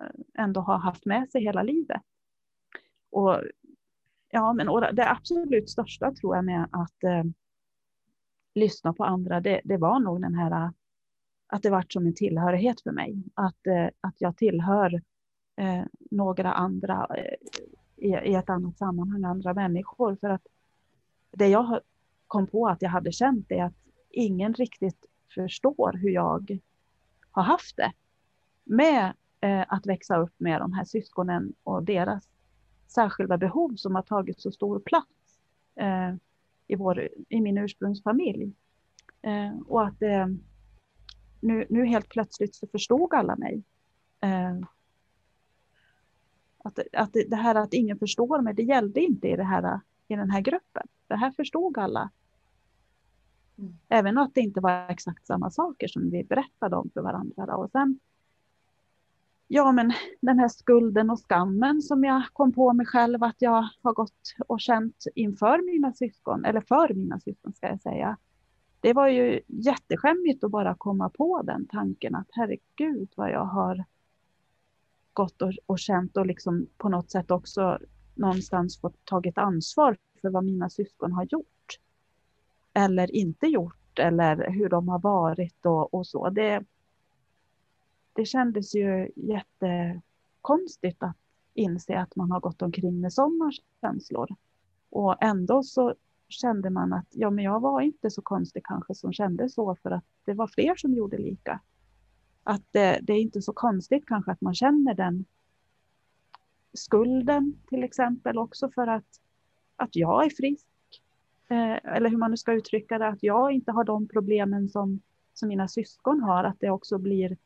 [0.00, 2.02] eh, ändå har haft med sig hela livet.
[3.10, 3.42] Och,
[4.30, 7.24] ja, men, och det absolut största tror jag med att eh,
[8.54, 10.70] lyssna på andra, det, det, var nog den här eh,
[11.46, 13.22] att det vart som en tillhörighet för mig.
[13.34, 14.94] Att, eh, att jag tillhör
[15.56, 17.34] eh, några andra eh,
[17.96, 20.16] i, i ett annat sammanhang, andra människor.
[20.16, 20.46] För att
[21.30, 21.80] det jag
[22.26, 23.76] kom på att jag hade känt är att
[24.10, 26.58] ingen riktigt förstår hur jag
[27.30, 27.92] har haft det
[28.64, 32.28] med eh, att växa upp med de här syskonen och deras
[32.88, 35.40] särskilda behov som har tagit så stor plats
[35.74, 36.14] eh,
[36.66, 38.52] i, vår, i min ursprungsfamilj.
[39.22, 40.00] Eh, och att
[41.40, 43.62] nu, nu helt plötsligt så förstod alla mig.
[46.58, 49.80] att, att det, det här att ingen förstår mig, det gällde inte i, det här,
[50.08, 50.86] i den här gruppen.
[51.06, 52.10] Det här förstod alla.
[53.58, 53.78] Mm.
[53.88, 57.56] Även att det inte var exakt samma saker som vi berättade om för varandra.
[57.56, 57.98] Och sen,
[59.48, 63.68] ja men den här skulden och skammen som jag kom på mig själv att jag
[63.82, 68.16] har gått och känt inför mina syskon, eller för mina syskon ska jag säga.
[68.80, 73.84] Det var ju jätteskämmigt att bara komma på den tanken att herregud vad jag har
[75.12, 77.78] gått och, och känt och liksom på något sätt också
[78.14, 81.78] någonstans fått tagit ansvar för vad mina syskon har gjort.
[82.74, 86.30] Eller inte gjort eller hur de har varit och, och så.
[86.30, 86.64] Det,
[88.18, 91.16] det kändes ju jättekonstigt att
[91.54, 93.50] inse att man har gått omkring med sådana
[93.80, 94.28] känslor.
[94.90, 95.94] Och ändå så
[96.28, 99.90] kände man att ja, men jag var inte så konstig kanske som kände så för
[99.90, 101.60] att det var fler som gjorde lika.
[102.42, 105.24] Att det, det är inte så konstigt kanske att man känner den
[106.72, 109.20] skulden till exempel också för att
[109.76, 110.66] att jag är frisk.
[111.48, 115.00] Eh, eller hur man nu ska uttrycka det, att jag inte har de problemen som,
[115.34, 116.44] som mina syskon har.
[116.44, 117.36] Att det också blir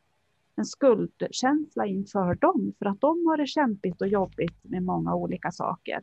[0.57, 2.73] en skuldkänsla inför dem.
[2.79, 6.03] För att de har det kämpigt och jobbigt med många olika saker.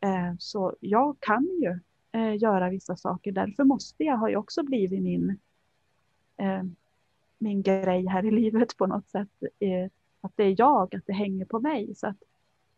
[0.00, 1.80] Eh, så jag kan ju
[2.12, 3.32] eh, göra vissa saker.
[3.32, 5.38] Därför måste jag, har ju också blivit min,
[6.36, 6.62] eh,
[7.38, 9.28] min grej här i livet på något sätt.
[10.20, 11.94] Att det är jag, att det hänger på mig.
[11.94, 12.16] Så att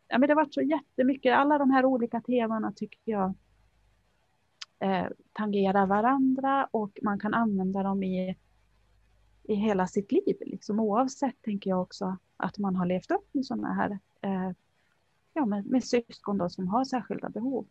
[0.07, 3.33] ja, men det har varit så jättemycket, alla de här olika temana tycker jag
[4.79, 8.35] eh, tangerar varandra och man kan använda dem i,
[9.49, 10.37] i hela sitt liv.
[10.41, 14.51] Liksom, oavsett, tänker jag också, att man har levt upp med sådana här eh,
[15.33, 17.65] ja, med, med syskon då, som har särskilda behov.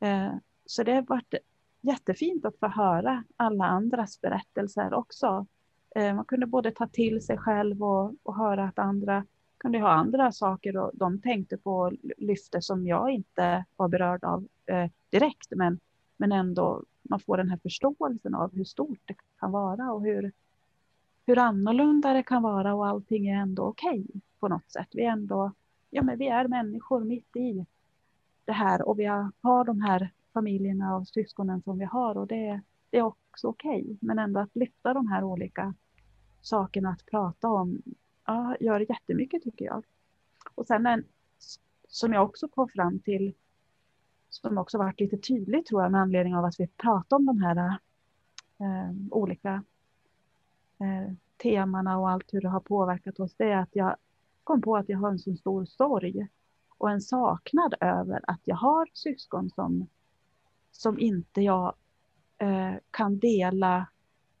[0.00, 0.32] Eh,
[0.66, 1.34] så det har varit
[1.80, 5.46] jättefint att få höra alla andras berättelser också.
[5.94, 9.24] Eh, man kunde både ta till sig själv och, och höra att andra
[9.58, 14.48] kunde ha andra saker och de tänkte på lyfte som jag inte var berörd av
[14.66, 15.50] eh, direkt.
[15.50, 15.80] Men,
[16.16, 20.32] men ändå, man får den här förståelsen av hur stort det kan vara och hur,
[21.26, 24.88] hur annorlunda det kan vara och allting är ändå okej okay på något sätt.
[24.92, 25.52] Vi är ändå,
[25.90, 27.66] ja men vi är människor mitt i
[28.44, 29.04] det här och vi
[29.40, 33.82] har de här familjerna och syskonen som vi har och det, det är också okej.
[33.82, 33.96] Okay.
[34.00, 35.74] Men ändå att lyfta de här olika
[36.40, 37.82] sakerna att prata om
[38.26, 39.84] ja, gör jättemycket tycker jag.
[40.54, 41.04] Och sen en,
[41.88, 43.34] som jag också kom fram till,
[44.28, 47.42] som också varit lite tydligt tror jag med anledning av att vi pratar om de
[47.42, 47.78] här
[48.58, 49.64] eh, olika
[50.80, 51.12] eh,
[51.42, 53.96] temana och allt hur det har påverkat oss, det är att jag
[54.44, 56.28] kom på att jag har en så stor sorg
[56.78, 59.86] och en saknad över att jag har syskon som,
[60.72, 61.74] som inte jag
[62.38, 63.86] eh, kan dela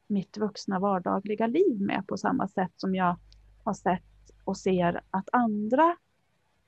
[0.06, 3.16] mitt vuxna vardagliga liv med på samma sätt som jag
[3.64, 4.02] har sett
[4.44, 5.96] och ser att andra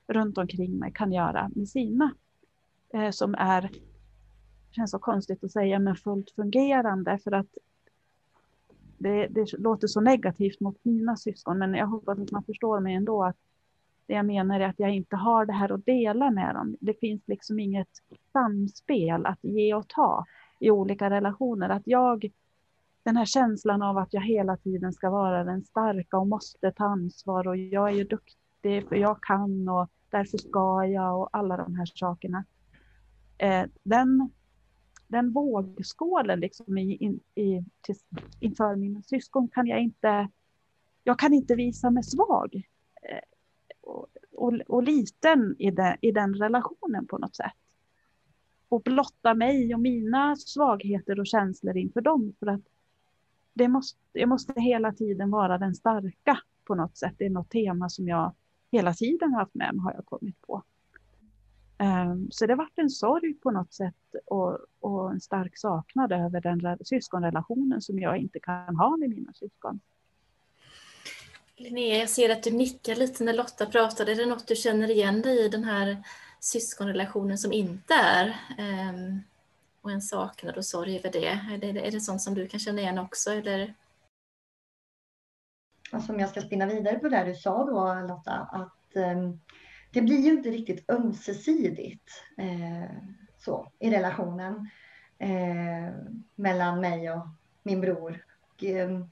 [0.07, 2.13] runt omkring mig kan göra med sina.
[2.93, 3.71] Eh, som är,
[4.71, 7.57] känns så konstigt att säga, men fullt fungerande för att
[9.03, 12.95] det, det, låter så negativt mot mina syskon, men jag hoppas att man förstår mig
[12.95, 13.37] ändå att
[14.07, 16.77] det jag menar är att jag inte har det här att dela med dem.
[16.79, 17.89] Det finns liksom inget
[18.33, 20.25] samspel att ge och ta
[20.59, 21.69] i olika relationer.
[21.69, 22.31] Att jag
[23.03, 26.85] den här känslan av att jag hela tiden ska vara den starka och måste ta
[26.85, 31.57] ansvar och jag är ju duktig för jag kan och därför ska jag och alla
[31.57, 32.45] de här sakerna.
[33.37, 34.29] Eh, den,
[35.07, 37.95] den vågskålen liksom i, in, i, till,
[38.39, 40.29] inför mina syskon kan jag inte,
[41.03, 42.55] jag kan inte visa mig svag
[43.01, 43.19] eh,
[43.81, 47.53] och, och, och, liten i, de, i den relationen på något sätt.
[48.69, 52.61] Och blotta mig och mina svagheter och känslor inför dem för att
[53.53, 57.13] det måste, jag måste hela tiden vara den starka på något sätt.
[57.17, 58.33] Det är något tema som jag
[58.71, 60.63] hela tiden haft med mig har jag kommit på.
[61.83, 66.41] Um, så det varit en sorg på något sätt och, och en stark saknad över
[66.41, 69.79] den syskonrelationen som jag inte kan ha med mina syskon.
[71.55, 74.11] Linnea, jag ser att du nickar lite när Lotta pratade.
[74.11, 76.03] Är det något du känner igen dig i den här
[76.39, 78.27] syskonrelationen som inte är?
[78.59, 79.23] Um,
[79.81, 81.27] och en saknad och sorg över det.
[81.27, 81.87] Är, det.
[81.87, 83.31] är det sånt som du kan känna igen också?
[83.31, 83.73] Eller?
[85.91, 89.39] Alltså om jag ska spinna vidare på det du sa då Lotta, att um,
[89.93, 92.95] det blir ju inte riktigt ömsesidigt eh,
[93.37, 94.69] så, i relationen
[95.19, 95.95] eh,
[96.35, 97.27] mellan mig och
[97.63, 98.25] min bror.
[98.41, 99.05] Och, eh,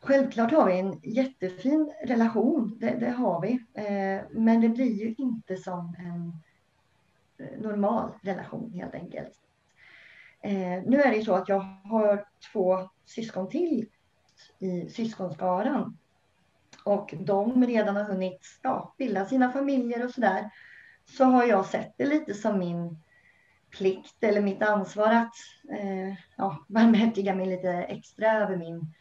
[0.00, 3.52] självklart har vi en jättefin relation, det, det har vi.
[3.74, 6.32] Eh, men det blir ju inte som en
[7.46, 9.40] eh, normal relation helt enkelt.
[10.40, 13.86] Eh, nu är det ju så att jag har två syskon till
[14.58, 15.98] i syskonskaran
[16.88, 20.50] och de redan har hunnit ja, bilda sina familjer och sådär,
[21.16, 22.98] så har jag sett det lite som min
[23.70, 25.34] plikt eller mitt ansvar att
[25.70, 28.94] eh, ja, barmhärtiga mig lite extra över min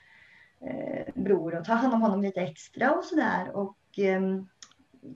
[0.62, 3.56] eh, bror och ta hand om honom lite extra och sådär.
[3.56, 4.22] Och eh,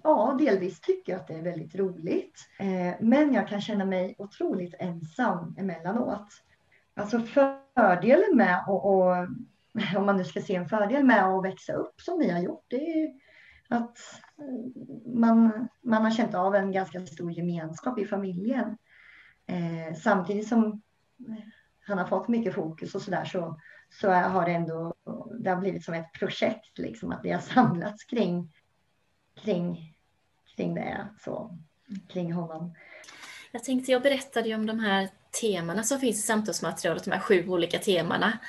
[0.03, 2.39] ja, delvis tycker jag att det är väldigt roligt.
[2.60, 6.27] Eh, men jag kan känna mig otroligt ensam emellanåt.
[6.93, 9.29] Alltså fördelen med att
[9.97, 12.65] om man nu ska se en fördel med att växa upp som vi har gjort,
[12.67, 13.10] det är ju
[13.69, 13.97] att
[14.38, 18.77] eh, man, man har känt av en ganska stor gemenskap i familjen.
[19.47, 20.65] Eh, samtidigt som
[21.27, 21.43] eh,
[21.88, 24.93] han har fått mycket fokus och sådär så, så har det ändå
[25.39, 28.53] det har blivit som ett projekt, liksom, att vi har samlats kring,
[29.36, 29.95] kring,
[30.55, 31.57] kring det, så,
[32.10, 32.73] kring honom.
[33.51, 35.10] Jag tänkte, jag berättade ju om de här
[35.41, 38.39] temana som finns i samtalsmaterialet, de här sju olika temana.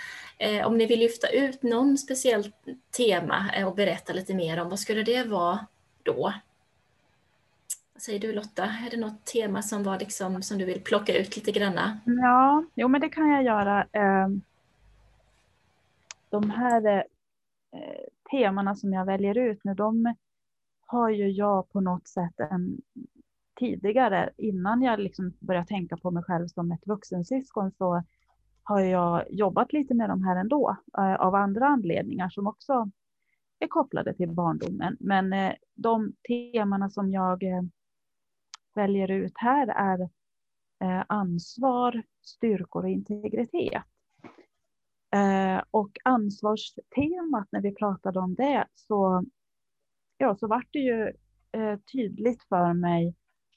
[0.42, 2.54] Eh, om ni vill lyfta ut någon speciellt
[2.96, 5.66] tema eh, och berätta lite mer om, vad skulle det vara
[6.02, 6.32] då?
[7.92, 8.64] Vad säger du Lotta?
[8.64, 11.98] Är det något tema som, var liksom, som du vill plocka ut lite granna?
[12.04, 13.86] Ja, jo men det kan jag göra.
[13.92, 14.42] Ehm,
[16.30, 16.86] de här
[17.72, 20.14] eh, temana som jag väljer ut nu, de
[20.86, 22.80] har ju jag på något sätt en,
[23.58, 28.02] tidigare, innan jag liksom började tänka på mig själv som ett vuxensyskon, så
[28.62, 32.90] har jag jobbat lite med de här ändå eh, av andra anledningar som också
[33.58, 34.96] är kopplade till barndomen.
[35.00, 37.62] Men eh, de temana som jag eh,
[38.74, 40.08] väljer ut här är
[41.06, 43.82] ansvar, styrkor och integritet.
[45.70, 49.24] Och ansvarstemat, när vi pratade om det, så,
[50.16, 51.12] ja, så vart det ju
[51.92, 53.14] tydligt för mig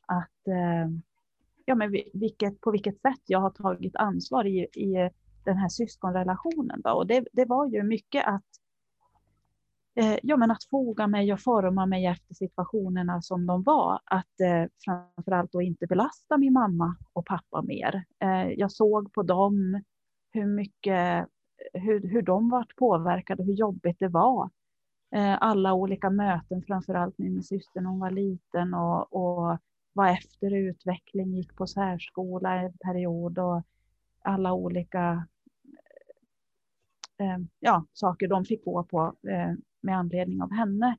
[0.08, 0.48] att
[1.66, 5.10] ja, men vilket, på vilket sätt jag har tagit ansvar i, i
[5.46, 6.82] den här syskonrelationen.
[6.84, 6.90] Då.
[6.90, 8.44] Och det, det var ju mycket att,
[9.96, 14.00] eh, ja, men att foga mig och forma mig efter situationerna som de var.
[14.06, 18.04] Att eh, framförallt då inte belasta min mamma och pappa mer.
[18.20, 19.84] Eh, jag såg på dem
[20.32, 21.28] hur mycket,
[21.74, 24.50] hur, hur de vart påverkade, hur jobbigt det var.
[25.16, 29.58] Eh, alla olika möten, framförallt med min syster när hon var liten och, och
[29.96, 33.64] var efter utveckling, gick på särskola en period och
[34.22, 35.28] alla olika
[37.18, 40.98] eh, ja, saker de fick gå på eh, med anledning av henne.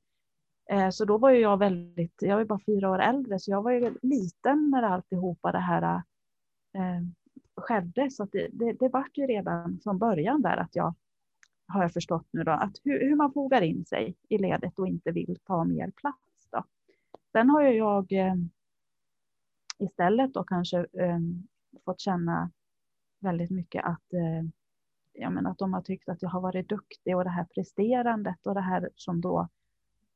[0.70, 3.62] Eh, så då var ju jag väldigt, jag var bara fyra år äldre, så jag
[3.62, 6.02] var ju liten när alltihopa det här
[6.74, 7.02] eh,
[7.56, 8.10] skedde.
[8.10, 10.94] Så det, det, det vart ju redan från början där att jag
[11.68, 14.88] har jag förstått nu då, att hur, hur man fogar in sig i ledet och
[14.88, 16.48] inte vill ta mer plats.
[16.50, 16.64] Då.
[17.32, 18.34] Sen har jag eh,
[19.78, 21.18] istället då kanske eh,
[21.84, 22.50] fått känna
[23.20, 24.48] väldigt mycket att, eh,
[25.12, 28.46] jag menar, att de har tyckt att jag har varit duktig och det här presterandet
[28.46, 29.48] och det här som då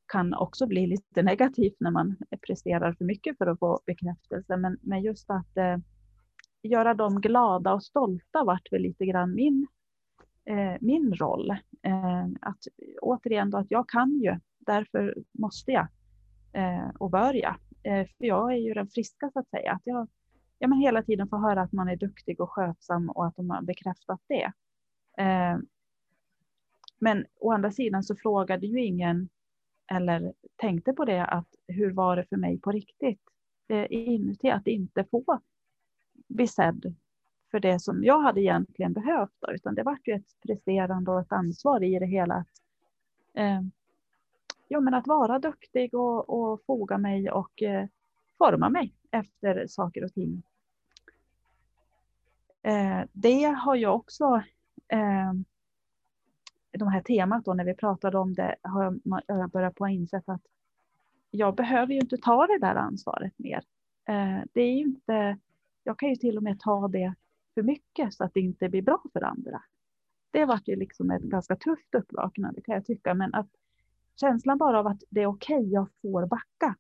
[0.07, 4.57] kan också bli lite negativt när man presterar för mycket för att få bekräftelse.
[4.57, 5.77] Men, men just att eh,
[6.63, 9.67] göra dem glada och stolta vart väl lite grann min,
[10.45, 11.51] eh, min roll.
[11.83, 12.59] Eh, att
[13.03, 15.87] återigen då att jag kan ju, därför måste jag
[16.53, 17.57] eh, och bör jag.
[17.83, 19.73] Eh, för jag är ju den friska så att säga.
[19.73, 20.09] Att jag
[20.61, 23.51] ja, men hela tiden får höra att man är duktig och skötsam och att de
[23.51, 24.53] har bekräftat det.
[25.19, 25.59] Eh,
[26.99, 29.29] men å andra sidan så frågade ju ingen
[29.93, 33.21] eller tänkte på det att hur var det för mig på riktigt
[33.69, 35.41] eh, inuti att inte få
[36.29, 36.95] bli sedd
[37.51, 39.35] för det som jag hade egentligen behövt.
[39.41, 42.35] Då, utan det var ju ett presterande och ett ansvar i det hela.
[42.35, 42.49] Att,
[43.35, 43.61] eh,
[44.73, 47.87] ja, men att vara duktig och, och foga mig och eh,
[48.39, 50.43] forma mig efter saker och ting.
[52.63, 54.43] Eh, det har jag också
[54.89, 55.33] eh,
[56.71, 60.29] de här temat då när vi pratade om det har jag, börjat på att insett
[60.29, 60.43] att
[61.31, 63.63] jag behöver ju inte ta det där ansvaret mer.
[64.09, 65.39] Eh, det är ju inte,
[65.85, 67.15] jag kan ju till och med ta det
[67.55, 69.63] för mycket så att det inte blir bra för andra.
[70.31, 73.49] Det var ju liksom ett ganska tufft uppvaknande kan jag tycka, men att
[74.21, 76.77] känslan bara av att det är okej, okay, jag får backa,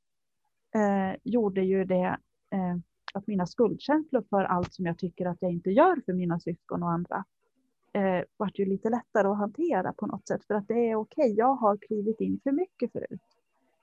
[0.75, 2.17] eh, gjorde ju det
[2.51, 2.77] eh,
[3.15, 6.83] att mina skuldkänslor för allt som jag tycker att jag inte gör för mina syskon
[6.83, 7.25] och andra
[7.93, 10.45] eh, vart ju lite lättare att hantera på något sätt.
[10.45, 13.21] För att det är okej, okay, jag har klivit in för mycket förut.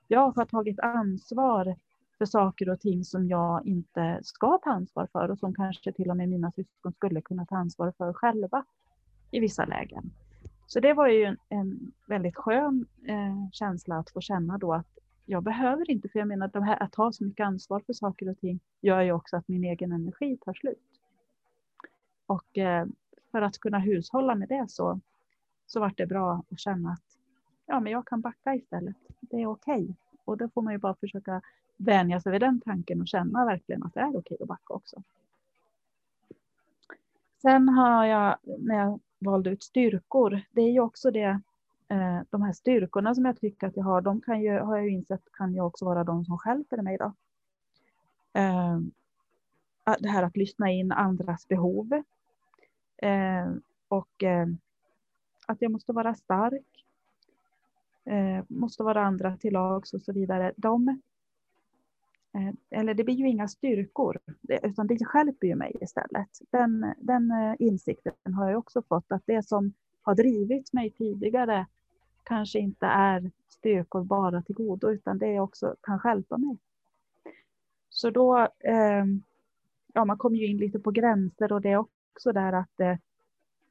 [0.08, 1.76] Jag har tagit ansvar
[2.18, 6.10] för saker och ting som jag inte ska ta ansvar för och som kanske till
[6.10, 8.64] och med mina syskon skulle kunna ta ansvar för själva
[9.30, 10.10] i vissa lägen.
[10.68, 14.98] Så det var ju en, en väldigt skön eh, känsla att få känna då att
[15.26, 18.28] jag behöver inte, för jag menar de här, att ha så mycket ansvar för saker
[18.28, 21.00] och ting gör ju också att min egen energi tar slut.
[22.26, 22.86] Och eh,
[23.30, 25.00] för att kunna hushålla med det så,
[25.66, 27.18] så var det bra att känna att
[27.66, 28.96] ja, men jag kan backa istället.
[29.20, 29.82] Det är okej.
[29.82, 29.94] Okay.
[30.24, 31.42] Och då får man ju bara försöka
[31.76, 34.74] vänja sig vid den tanken och känna verkligen att det är okej okay att backa
[34.74, 35.02] också.
[37.42, 41.40] Sen har jag, när jag valde ut styrkor, det är ju också det,
[41.88, 44.84] eh, de här styrkorna som jag tycker att jag har, de kan ju, har jag
[44.84, 47.12] ju insett kan ju också vara de som skälper mig då.
[48.32, 48.78] Eh,
[49.84, 52.02] ah, det här att lyssna in andras behov.
[52.96, 53.52] Eh,
[53.88, 54.46] och eh,
[55.46, 56.84] att jag måste vara stark.
[58.04, 60.52] Eh, måste vara andra till lags och så vidare.
[60.56, 61.00] De,
[62.38, 64.18] Eh, eller det blir ju inga styrkor,
[64.62, 66.28] utan det skälper ju mig istället.
[66.50, 69.72] Den, den eh, insikten har jag också fått, att det som
[70.02, 71.66] har drivit mig tidigare
[72.22, 76.58] kanske inte är styrkor bara till godo, utan det också kan skälpa mig.
[77.90, 79.04] Så då, eh,
[79.92, 82.96] ja, man kommer ju in lite på gränser och det är också där att eh,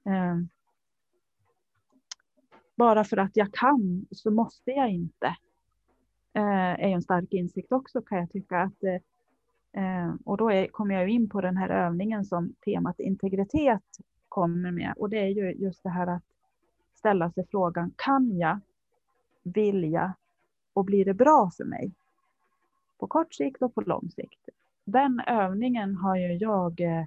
[0.06, 0.50] ehm,
[2.76, 5.36] bara för att jag kan så måste jag inte.
[6.38, 10.68] Eh, är en stark insikt också kan jag tycka att eh, eh och då är,
[10.68, 13.84] kommer jag in på den här övningen som temat integritet
[14.30, 16.24] kommer med och det är ju just det här att
[16.96, 18.60] ställa sig frågan, kan jag,
[19.44, 20.12] vill jag
[20.74, 21.92] och blir det bra för mig?
[23.00, 24.50] På kort sikt och på lång sikt.
[24.86, 27.06] Den övningen har ju jag eh,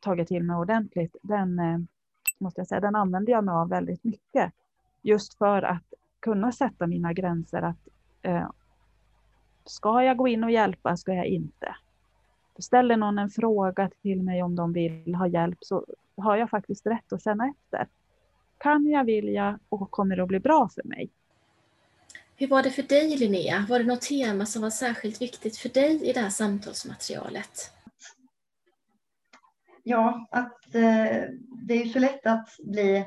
[0.00, 1.16] tagit till mig ordentligt.
[1.22, 1.78] Den, eh,
[2.38, 4.52] måste jag säga, den använder jag mig av väldigt mycket.
[5.02, 7.62] Just för att kunna sätta mina gränser.
[7.62, 7.88] att
[9.64, 11.76] Ska jag gå in och hjälpa, ska jag inte?
[12.58, 16.86] Ställer någon en fråga till mig om de vill ha hjälp så har jag faktiskt
[16.86, 17.88] rätt att känna efter
[18.64, 21.10] kan jag, vill jag och kommer det att bli bra för mig?
[22.36, 23.66] Hur var det för dig Linnea?
[23.68, 27.70] Var det något tema som var särskilt viktigt för dig i det här samtalsmaterialet?
[29.82, 31.22] Ja, att eh,
[31.66, 33.04] det är så lätt att bli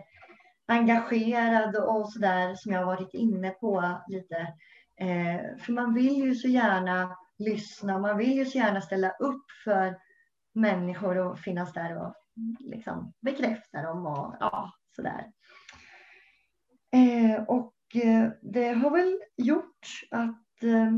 [0.66, 4.54] engagerad och sådär som jag har varit inne på lite.
[5.00, 9.46] Eh, för man vill ju så gärna lyssna, man vill ju så gärna ställa upp
[9.64, 9.98] för
[10.54, 12.16] människor och finnas där och
[12.60, 15.32] liksom bekräfta dem och ja, sådär.
[16.92, 20.94] Eh, och eh, det har väl gjort att eh,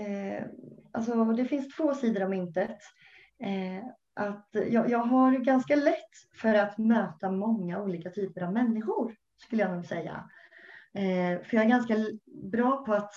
[0.00, 0.44] eh,
[0.92, 2.78] alltså det finns två sidor av myntet.
[3.42, 3.84] Eh,
[4.14, 9.62] att jag, jag, har ganska lätt för att möta många olika typer av människor, skulle
[9.62, 10.30] jag nog säga.
[10.94, 11.96] Eh, för jag är ganska
[12.52, 13.12] bra på att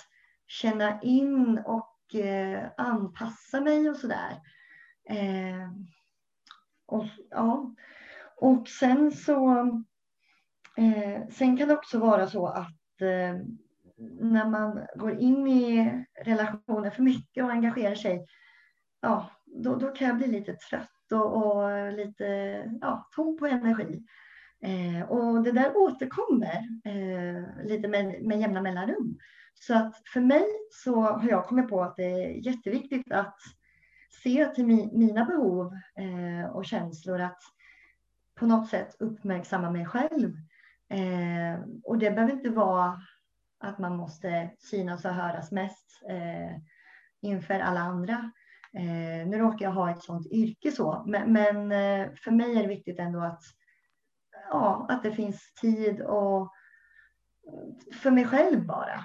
[0.47, 4.41] känna in och eh, anpassa mig och sådär.
[5.09, 5.71] Eh,
[6.85, 7.75] och, ja.
[8.37, 9.67] och sen så
[10.77, 13.37] Eh, sen kan det också vara så att eh,
[14.19, 18.25] när man går in i relationer för mycket och engagerar sig,
[19.01, 22.25] ja, då, då kan jag bli lite trött och, och lite
[22.81, 24.05] ja, tom på energi.
[24.63, 29.19] Eh, och det där återkommer eh, lite med, med jämna mellanrum.
[29.53, 33.37] Så att för mig så har jag kommit på att det är jätteviktigt att
[34.23, 37.39] se till mi, mina behov eh, och känslor, att
[38.35, 40.33] på något sätt uppmärksamma mig själv
[40.93, 43.01] Eh, och det behöver inte vara
[43.59, 46.55] att man måste synas och höras mest eh,
[47.21, 48.31] inför alla andra.
[48.73, 52.61] Eh, nu råkar jag ha ett sådant yrke så, men, men eh, för mig är
[52.61, 53.43] det viktigt ändå att,
[54.53, 56.53] ja, att det finns tid och
[58.01, 58.95] för mig själv bara.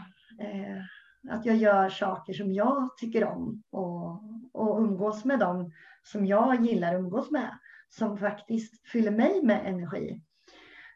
[0.40, 0.82] Eh,
[1.30, 4.22] att jag gör saker som jag tycker om och,
[4.52, 5.72] och umgås med dem
[6.02, 10.22] som jag gillar att umgås med, som faktiskt fyller mig med energi.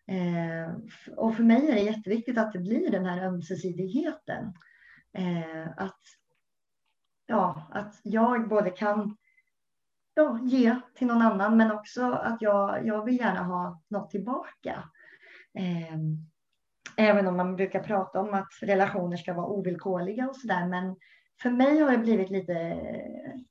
[0.06, 0.74] Eh,
[1.16, 4.54] och för mig är det jätteviktigt att det blir den här ömsesidigheten.
[5.18, 6.00] Eh, att,
[7.26, 9.16] ja, att jag både kan
[10.14, 14.84] ja, ge till någon annan, men också att jag, jag vill gärna ha något tillbaka.
[15.58, 15.98] Eh,
[16.96, 20.66] även om man brukar prata om att relationer ska vara ovillkorliga och sådär.
[20.66, 20.96] Men
[21.42, 22.80] för mig har det blivit lite,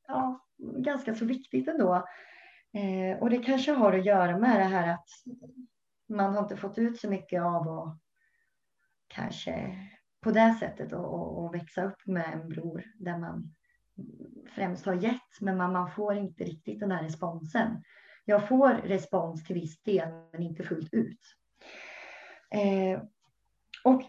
[0.08, 1.96] ja, ganska så viktigt ändå.
[2.74, 5.08] Eh, och det kanske har att göra med det här att
[6.10, 7.98] man har inte fått ut så mycket av att
[9.08, 9.78] kanske
[10.22, 13.56] på det sättet och, och, och växa upp med en bror där man
[14.56, 17.84] främst har gett, men man, man får inte riktigt den där responsen.
[18.26, 21.20] Jag får respons till viss del, men inte fullt ut.
[22.52, 23.02] Eh,
[23.84, 24.04] och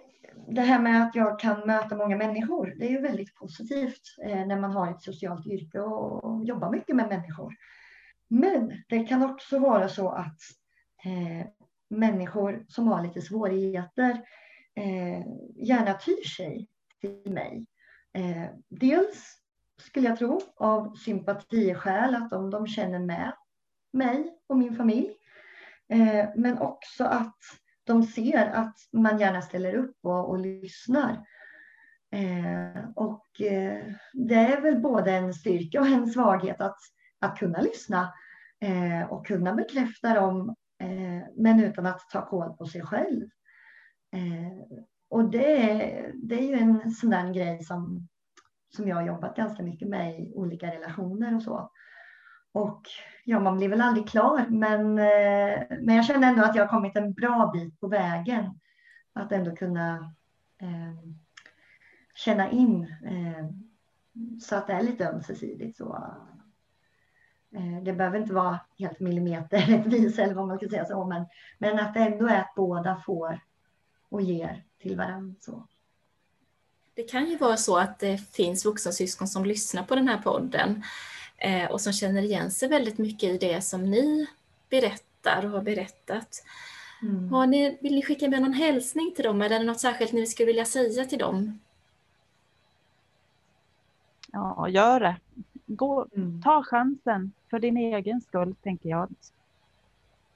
[0.49, 4.47] det här med att jag kan möta många människor, det är ju väldigt positivt eh,
[4.47, 7.55] när man har ett socialt yrke och, och jobbar mycket med människor.
[8.28, 10.39] Men det kan också vara så att
[11.05, 11.47] eh,
[11.89, 14.11] människor som har lite svårigheter
[14.74, 16.68] eh, gärna tyr sig
[17.01, 17.66] till mig.
[18.12, 19.41] Eh, dels
[19.83, 23.33] skulle jag tro av sympatiskäl, att de, de känner med
[23.93, 25.16] mig och min familj.
[25.89, 27.39] Eh, men också att
[27.85, 31.26] de ser att man gärna ställer upp och, och lyssnar.
[32.12, 36.78] Eh, och eh, det är väl både en styrka och en svaghet att,
[37.20, 38.14] att kunna lyssna
[38.61, 43.28] eh, och kunna bekräfta dem, eh, men utan att ta koll på sig själv.
[44.12, 44.78] Eh,
[45.11, 48.09] och det, det är ju en sån där grej som,
[48.77, 51.70] som jag har jobbat ganska mycket med i olika relationer och så.
[52.53, 52.83] Och
[53.25, 56.68] ja, man blir väl aldrig klar, men, eh, men jag känner ändå att jag har
[56.68, 58.59] kommit en bra bit på vägen.
[59.12, 60.14] Att ändå kunna
[60.59, 61.12] eh,
[62.14, 63.47] känna in eh,
[64.41, 65.77] så att det är lite ömsesidigt.
[65.77, 66.05] Så,
[67.55, 71.27] eh, det behöver inte vara helt millimeterrättvis eller vad man ska säga så, men,
[71.59, 73.41] men att det ändå är att båda får
[74.09, 75.35] och ger till varandra.
[75.41, 75.66] Så.
[76.95, 80.18] Det kan ju vara så att det finns vuxna syskon som lyssnar på den här
[80.18, 80.82] podden
[81.38, 84.26] eh, och som känner igen sig väldigt mycket i det som ni
[84.70, 86.45] berättar och har berättat.
[87.03, 87.32] Mm.
[87.32, 90.12] Har ni, vill ni skicka med någon hälsning till dem eller är det något särskilt
[90.12, 91.59] ni skulle vilja säga till dem?
[94.32, 95.16] Ja, gör det.
[95.66, 96.43] Gå, mm.
[96.43, 99.14] Ta chansen för din egen skull, tänker jag.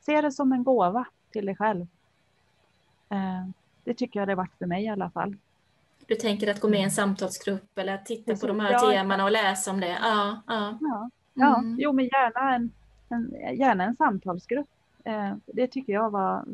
[0.00, 1.86] Se det som en gåva till dig själv.
[3.09, 3.48] Eh,
[3.84, 5.36] det tycker jag det varit för mig i alla fall.
[6.07, 8.90] Du tänker att gå med i en samtalsgrupp eller att titta på de här ja,
[8.90, 9.98] temana och läsa om det?
[10.02, 10.78] Ja, ja.
[10.80, 11.59] ja, ja.
[11.59, 11.76] Mm.
[11.78, 12.70] jo men gärna en,
[13.09, 14.68] en, gärna en samtalsgrupp.
[15.04, 16.44] Eh, det tycker jag var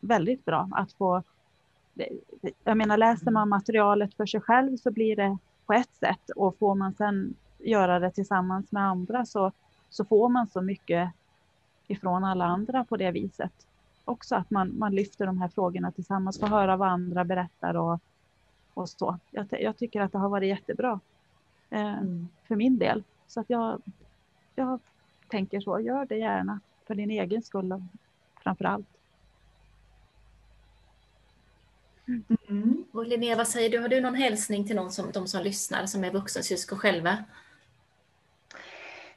[0.00, 1.22] väldigt bra att få.
[2.64, 6.58] Jag menar läser man materialet för sig själv så blir det på ett sätt och
[6.58, 9.52] får man sen göra det tillsammans med andra så,
[9.90, 11.10] så får man så mycket
[11.86, 13.52] ifrån alla andra på det viset.
[14.04, 18.00] Också att man, man lyfter de här frågorna tillsammans, får höra vad andra berättar och,
[18.80, 19.18] och så.
[19.30, 21.00] Jag, jag tycker att det har varit jättebra
[21.70, 22.28] eh, mm.
[22.44, 23.02] för min del.
[23.26, 23.82] Så att jag,
[24.54, 24.80] jag
[25.28, 27.82] tänker så, gör det gärna för din egen skull
[28.42, 28.86] framför allt.
[32.48, 32.84] Mm.
[32.92, 33.78] Och Linnea, vad säger du?
[33.78, 37.24] Har du någon hälsning till någon som, de som lyssnar som är vuxensyskon själva?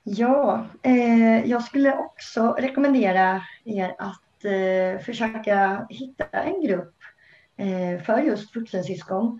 [0.03, 6.95] Ja, eh, jag skulle också rekommendera er att eh, försöka hitta en grupp
[7.57, 9.39] eh, för just vuxensyskon.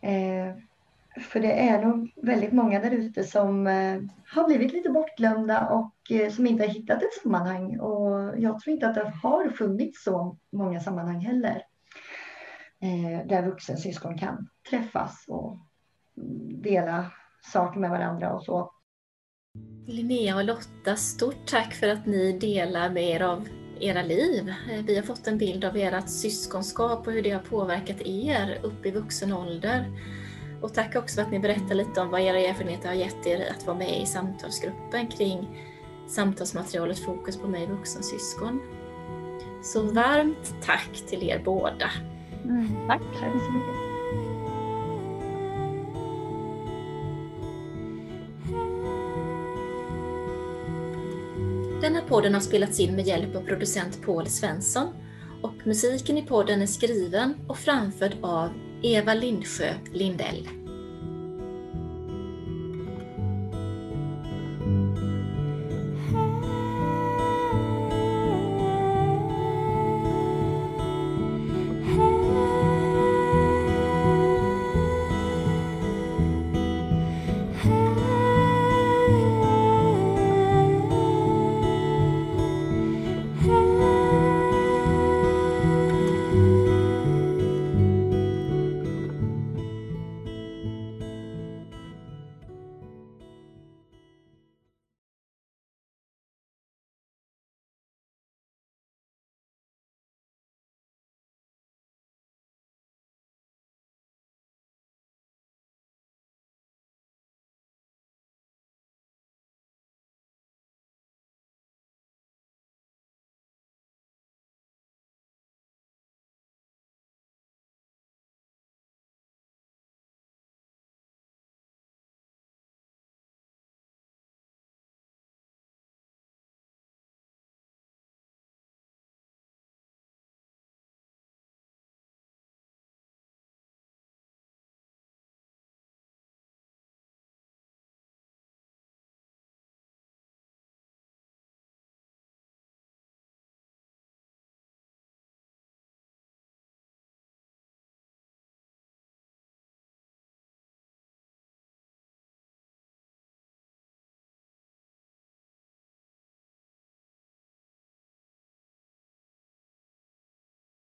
[0.00, 0.54] Eh,
[1.20, 6.10] för det är nog väldigt många där ute som eh, har blivit lite bortglömda och
[6.10, 7.80] eh, som inte har hittat ett sammanhang.
[7.80, 11.62] Och jag tror inte att det har funnits så många sammanhang heller.
[12.82, 15.58] Eh, där vuxensyskon kan träffas och
[16.62, 17.10] dela
[17.52, 18.72] saker med varandra och så.
[19.86, 23.48] Linnea och Lotta, stort tack för att ni delar med er av
[23.80, 24.54] era liv.
[24.72, 28.58] Eh, vi har fått en bild av ert syskonskap och hur det har påverkat er
[28.62, 29.92] upp i vuxen ålder.
[30.62, 33.54] Och tack också för att ni berättar lite om vad era erfarenheter har gett er
[33.56, 35.48] att vara med i samtalsgruppen kring
[36.08, 38.60] samtalsmaterialet Fokus på mig vuxensyskon.
[39.62, 41.90] Så varmt tack till er båda.
[42.44, 43.02] Mm, tack.
[43.20, 43.89] tack så mycket.
[51.80, 54.94] Den här podden har spelats in med hjälp av producent Paul Svensson
[55.42, 58.50] och musiken i podden är skriven och framförd av
[58.82, 60.59] Eva Lindsjö Lindell.